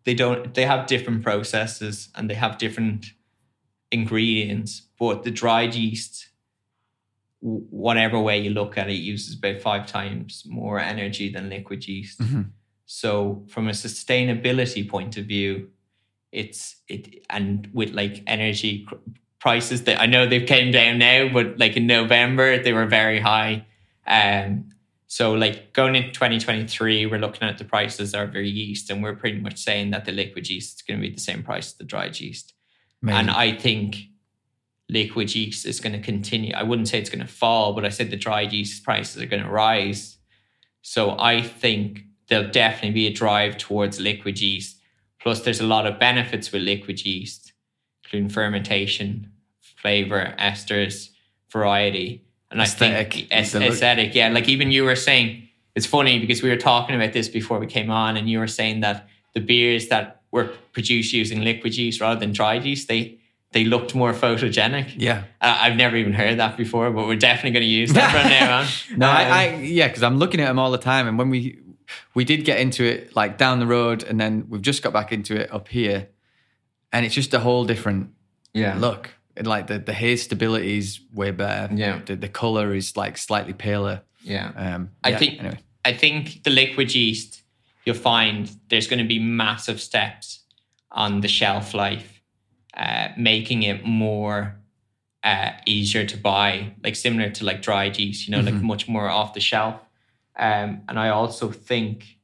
[0.05, 3.13] they don't they have different processes and they have different
[3.91, 6.29] ingredients, but the dried yeast
[7.43, 12.19] whatever way you look at it, uses about five times more energy than liquid yeast.
[12.21, 12.51] Mhm.
[12.85, 15.69] So, from a sustainability point of view,
[16.31, 18.95] it's it and with like energy cr-
[19.39, 23.19] prices that I know they've came down now, but like in November they were very
[23.19, 23.65] high.
[24.07, 24.69] Um,
[25.13, 29.03] so like going into 2023, we're looking at the prices of our very yeast, and
[29.03, 31.67] we're pretty much saying that the liquid yeast is going to be the same price
[31.67, 32.55] as the dried yeast.
[33.03, 33.19] Amazing.
[33.19, 34.05] And I think
[34.89, 36.55] liquid yeast is going to continue.
[36.55, 39.27] I wouldn't say it's going to fall, but I said the dried yeast prices are
[39.27, 40.17] going to rise.
[40.81, 44.81] So I think there'll definitely be a drive towards liquid yeast.
[45.21, 47.53] Plus, there's a lot of benefits with liquid yeast,
[48.03, 51.09] including fermentation, flavor, esters,
[51.51, 52.25] variety.
[52.53, 53.13] And I Aesthetic.
[53.13, 54.29] think aes- aesthetic, yeah.
[54.29, 57.67] Like even you were saying, it's funny because we were talking about this before we
[57.67, 61.99] came on, and you were saying that the beers that were produced using liquid yeast
[61.99, 63.17] rather than dried yeast, they
[63.53, 64.93] they looked more photogenic.
[64.97, 65.23] yeah.
[65.41, 68.29] I- I've never even heard that before, but we're definitely going to use that from
[68.29, 68.65] now on.
[68.97, 71.29] No, Um, I, I yeah, because I'm looking at them all the time, and when
[71.29, 71.59] we
[72.15, 75.11] we did get into it like down the road, and then we've just got back
[75.11, 76.07] into it up here,
[76.91, 78.09] and it's just a whole different
[78.53, 78.75] yeah.
[78.77, 79.09] look.
[79.35, 81.73] And like the the haze stability is way better.
[81.73, 82.01] Yeah.
[82.05, 84.01] the, the color is like slightly paler.
[84.21, 84.51] Yeah.
[84.55, 85.59] Um, I yeah, think- anyway.
[85.85, 87.41] I think the liquid yeast,
[87.85, 90.43] you'll find there's going to be massive steps
[90.91, 92.21] on the shelf life,
[92.77, 94.55] uh, making it more
[95.23, 98.61] uh, easier to buy, like similar to like dry yeast, you know, like Mhm.
[98.61, 99.75] much more off the shelf.
[100.37, 102.17] Um, and I also think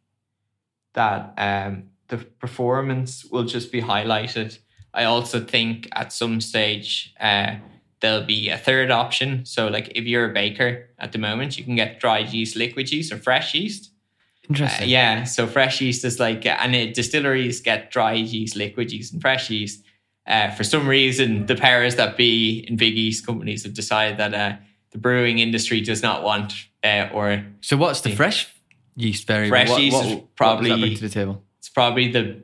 [0.93, 4.57] that um, the performance will just be highlighted.
[4.93, 7.55] I also think at some stage uh,
[8.01, 9.45] there'll be a third option.
[9.45, 12.91] So, like if you're a baker at the moment, you can get dried yeast, liquid
[12.91, 13.91] yeast, or fresh yeast.
[13.91, 14.89] Uh, Interesting.
[14.89, 19.21] yeah, so fresh yeast is like, and it, distilleries get dried yeast, liquid yeast, and
[19.21, 19.83] fresh yeast.
[20.25, 24.33] Uh, for some reason, the powers that be in big yeast companies have decided that
[24.33, 24.57] uh,
[24.91, 28.51] the brewing industry does not want, uh, or So what's the fresh
[28.95, 29.51] yeast variable?
[29.51, 31.43] Fresh what, yeast what, is what probably- bring to the table.
[31.59, 32.41] it's probably the,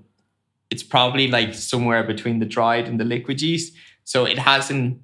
[0.69, 3.73] it's probably like somewhere between the dried and the liquid yeast.
[4.03, 5.01] So it hasn't.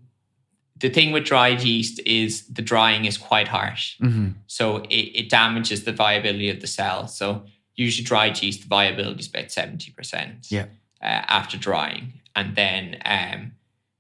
[0.80, 3.98] The thing with dried yeast is the drying is quite harsh.
[4.00, 7.08] hmm So it, it damages the viability of the cell.
[7.08, 7.46] So
[7.76, 10.52] usually dried yeast, the viability is about 70%.
[10.52, 10.66] Yeah.
[11.02, 11.06] uh,
[11.40, 12.14] after drying.
[12.36, 13.52] And then um,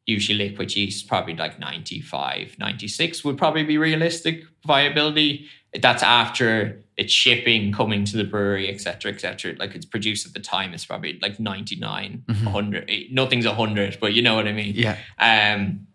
[0.05, 5.47] usually liquid yeast, probably like 95, 96 would probably be realistic viability.
[5.79, 9.55] That's after it's shipping, coming to the brewery, etc., etc.
[9.57, 12.91] Like it's produced at the time, it's probably like 99, 100.
[13.11, 14.73] Nothing's 100, but you know what I mean.
[14.75, 14.97] Yeah.
[15.17, 15.87] Um,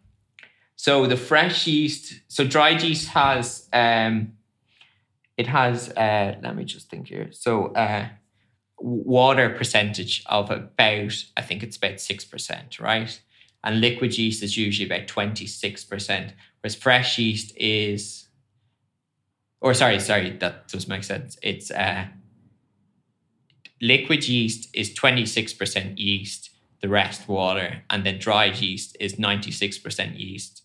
[0.76, 4.32] so the fresh yeast, so dried yeast has, um,
[5.36, 7.28] it has, uh, let me just think here.
[7.32, 8.08] So uh,
[8.78, 13.20] water percentage of about, I think it's about 6%, right?
[13.64, 18.25] And liquid yeast is usually about 26%, whereas fresh yeast is,
[19.66, 21.36] or sorry, sorry, that does make sense.
[21.42, 22.04] It's uh,
[23.82, 26.50] liquid yeast is 26% yeast,
[26.82, 30.62] the rest water, and then dried yeast is 96% yeast,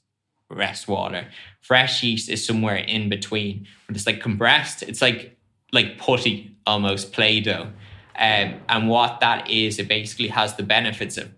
[0.52, 1.26] rest water.
[1.62, 4.84] Fresh yeast is somewhere in between, but it's like compressed.
[4.84, 5.36] It's like
[5.74, 7.72] like putty almost play-doh.
[8.20, 11.32] Um, and what that is, it basically has the benefits of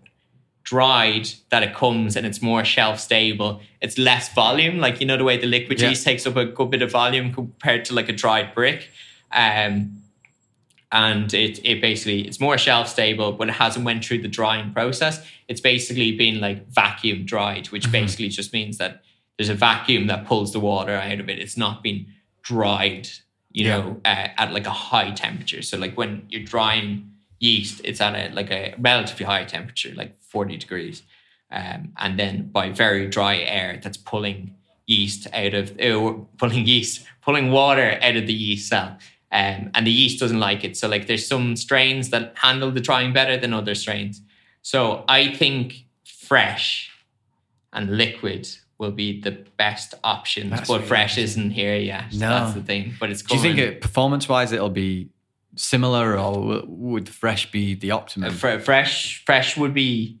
[0.64, 3.60] dried that it comes and it's more shelf stable.
[3.82, 5.90] It's less volume, like you know the way the liquid Yeah.
[5.90, 8.88] yeast takes up a good bit of volume compared to like a dried brick.
[9.30, 10.00] Um,
[10.90, 14.72] and it it basically it's more shelf stable, but it hasn't went through the drying
[14.72, 15.24] process.
[15.48, 19.02] It's basically been like vacuum dried, which basically just means that
[19.36, 21.38] there's a vacuum that pulls the water out of it.
[21.40, 22.06] It's not been
[22.42, 23.08] dried,
[23.52, 23.76] you Yeah.
[23.78, 25.62] know, uh, at like a high temperature.
[25.62, 27.10] So like when you're drying
[27.44, 31.02] yeast, it's at a like a relatively high temperature, like 40 degrees.
[31.50, 34.54] Um, and then by very dry air that's pulling
[34.86, 38.98] yeast out of uh, pulling yeast, pulling water out of the yeast cell.
[39.30, 40.76] Um, and the yeast doesn't like it.
[40.76, 44.22] So like there's some strains that handle the drying better than other strains.
[44.62, 46.90] So I think fresh
[47.72, 52.12] and liquid will be the best options, That's but fresh isn't here yet.
[52.12, 52.28] No.
[52.28, 52.94] That's the thing.
[52.98, 55.10] But it's Do you think it performance wise it'll be
[55.56, 58.32] similar, or would fresh be the optimum?
[58.32, 60.18] Fre- fresh fresh would be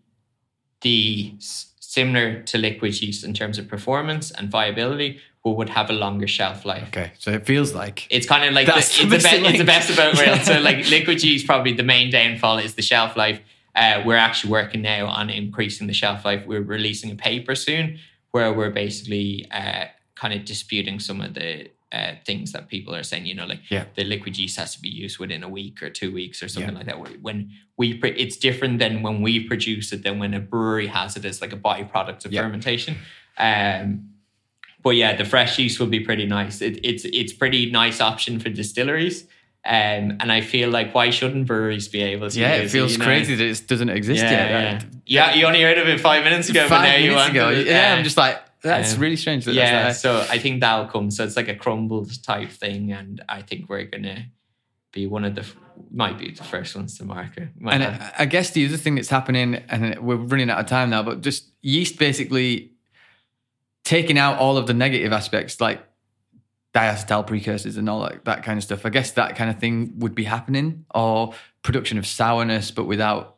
[0.82, 5.92] the similar to liquid yeast in terms of performance and viability, but would have a
[5.92, 6.88] longer shelf life.
[6.88, 9.58] okay, so it feels like It's kind of like the, it's, the the be- it's
[9.58, 10.38] the best about rail.
[10.38, 13.40] So like liquid yeast, probably the main downfall is the shelf life.
[13.76, 16.46] Uh, we're actually working now on increasing the shelf life.
[16.46, 17.98] We're releasing a paper soon
[18.30, 23.02] where we're basically uh, kind of disputing some of the uh, things that people are
[23.10, 23.24] saying.
[23.26, 23.84] You know, like Yeah.
[23.98, 26.72] the liquid yeast has to be used within a week or two weeks or something
[26.72, 26.78] Yeah.
[26.78, 27.22] like that.
[27.22, 27.38] When
[27.80, 31.24] we, pr- it's different than when we produce it than when a brewery has it
[31.24, 32.42] as like a byproduct of Yeah.
[32.42, 32.96] fermentation.
[33.38, 34.10] Um,
[34.82, 36.60] but yeah, the fresh yeast will be pretty nice.
[36.60, 39.22] It, it's it's pretty nice option for distilleries,
[39.64, 42.38] um, and I feel like why shouldn't breweries be able to?
[42.38, 43.06] yeah, it feels you know?
[43.06, 44.50] crazy that it doesn't exist Yeah, yet.
[44.50, 44.72] yeah.
[44.74, 44.84] right?
[45.06, 45.34] yeah.
[45.36, 47.66] You only heard of it five minutes ago, but Five now you want ago, it.
[47.66, 48.36] yeah, I'm just like
[48.68, 49.44] that's um, really strange.
[49.44, 49.84] That yeah.
[49.84, 50.00] that's.
[50.00, 51.10] So I think that'll come.
[51.10, 54.26] So it's like a crumbled type thing, and I think we're gonna
[54.92, 55.46] be one of the
[55.90, 57.48] might be the first ones to market.
[57.58, 60.66] Might And I I guess the other thing that's happening, and we're running out of
[60.66, 62.72] time now, but just yeast basically
[63.84, 65.86] taking out all of the negative aspects, like
[66.74, 68.84] diacetyl precursors and all that, that kind of stuff.
[68.86, 73.36] I guess that kind of thing would be happening, or production of sourness, but without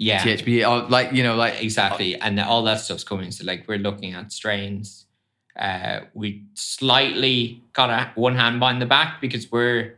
[0.00, 3.66] yeah, THP, or like you know, like exactly and all that stuff's coming so like
[3.68, 5.06] we're looking at strains
[5.58, 9.96] uh we slightly got a one hand behind the back because we're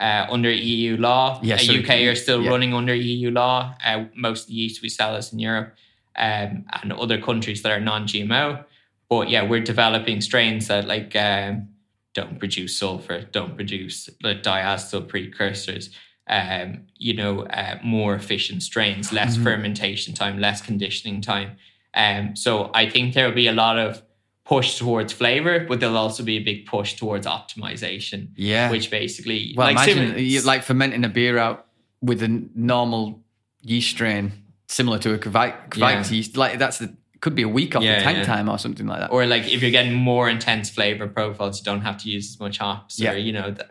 [0.00, 1.38] uh, under EU law.
[1.42, 2.50] Yeah, uh, so- UK are still yeah.
[2.50, 3.74] running under EU law.
[3.84, 5.74] Uh, most of the yeast we sell is in Europe
[6.16, 8.64] um, and other countries that are non-GMO.
[9.08, 11.68] But yeah, we're developing strains that like um,
[12.14, 15.90] don't produce sulfur, don't produce the diacetyl precursors.
[16.30, 19.42] Um, you know, uh, more efficient strains, less Mhm.
[19.42, 21.56] fermentation time, less conditioning time.
[21.92, 24.02] Um, so I think there will be a lot of
[24.44, 28.70] push towards flavor, but there'll also be a big push towards optimization, yeah.
[28.70, 31.66] which basically, well, like, imagine like fermenting a beer out
[32.00, 33.22] with a normal
[33.62, 34.32] yeast strain,
[34.68, 36.04] similar to a Kveik, Yeah.
[36.08, 36.36] yeast.
[36.36, 38.24] Like that's the, could be a week off Yeah, the tank yeah.
[38.24, 39.10] time or something like that.
[39.10, 42.40] or like if you're getting more intense flavor profiles, you don't have to use as
[42.40, 43.12] much hops, Yeah.
[43.12, 43.68] or you know, th-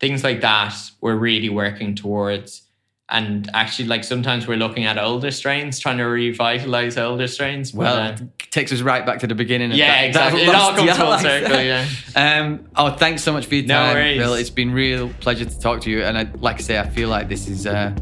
[0.00, 0.74] things like that.
[1.00, 2.62] We're really working towards,
[3.10, 7.72] and actually, like sometimes we're looking at older strains, trying to revitalize older strains.
[7.72, 9.70] Well, uh, it takes us right back to the beginning.
[9.72, 10.44] of yeah, that- exactly.
[10.46, 11.60] that It all comes full circle.
[11.60, 11.86] Yeah.
[12.16, 14.18] Um, oh, thanks so much for your No time, worries.
[14.18, 14.34] Bill.
[14.34, 16.02] It's been real pleasure to talk to you.
[16.02, 17.94] And I, like I say, I feel like this is uh,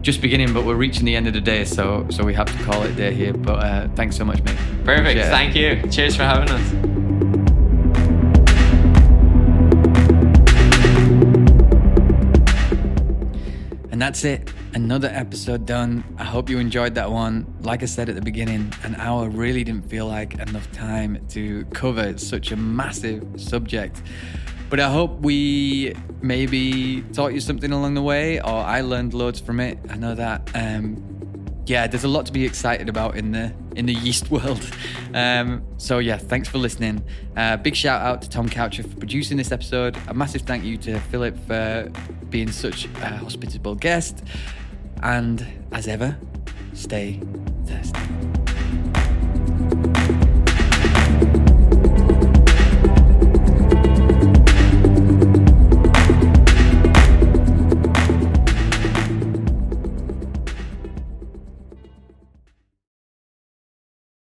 [0.00, 2.64] just beginning, but we're reaching the end of the day, so so we have to
[2.64, 3.34] call it day here.
[3.34, 4.56] But uh, thanks so much, mate.
[4.84, 5.20] Perfect.
[5.26, 5.82] Thank you.
[5.90, 7.07] Cheers for having us.
[13.98, 14.52] And that's it.
[14.74, 16.04] Another episode done.
[16.18, 17.52] I hope you enjoyed that one.
[17.62, 21.64] Like I said at the beginning, an hour really didn't feel like enough time to
[21.74, 24.00] cover such a massive subject.
[24.70, 29.40] But I hope we maybe taught you something along the way, or I learned loads
[29.40, 29.80] from it.
[29.90, 30.48] I know that.
[30.54, 31.17] Um,
[31.68, 34.64] yeah, there's a lot to be excited about in the in the yeast world.
[35.14, 37.02] Um, so yeah, thanks for listening.
[37.36, 39.96] Uh, big shout out to Tom Coucher for producing this episode.
[40.08, 41.90] A massive thank you to Philip for
[42.30, 44.24] being such a hospitable guest.
[45.02, 46.16] And as ever,
[46.74, 47.20] stay
[47.66, 48.37] thirsty.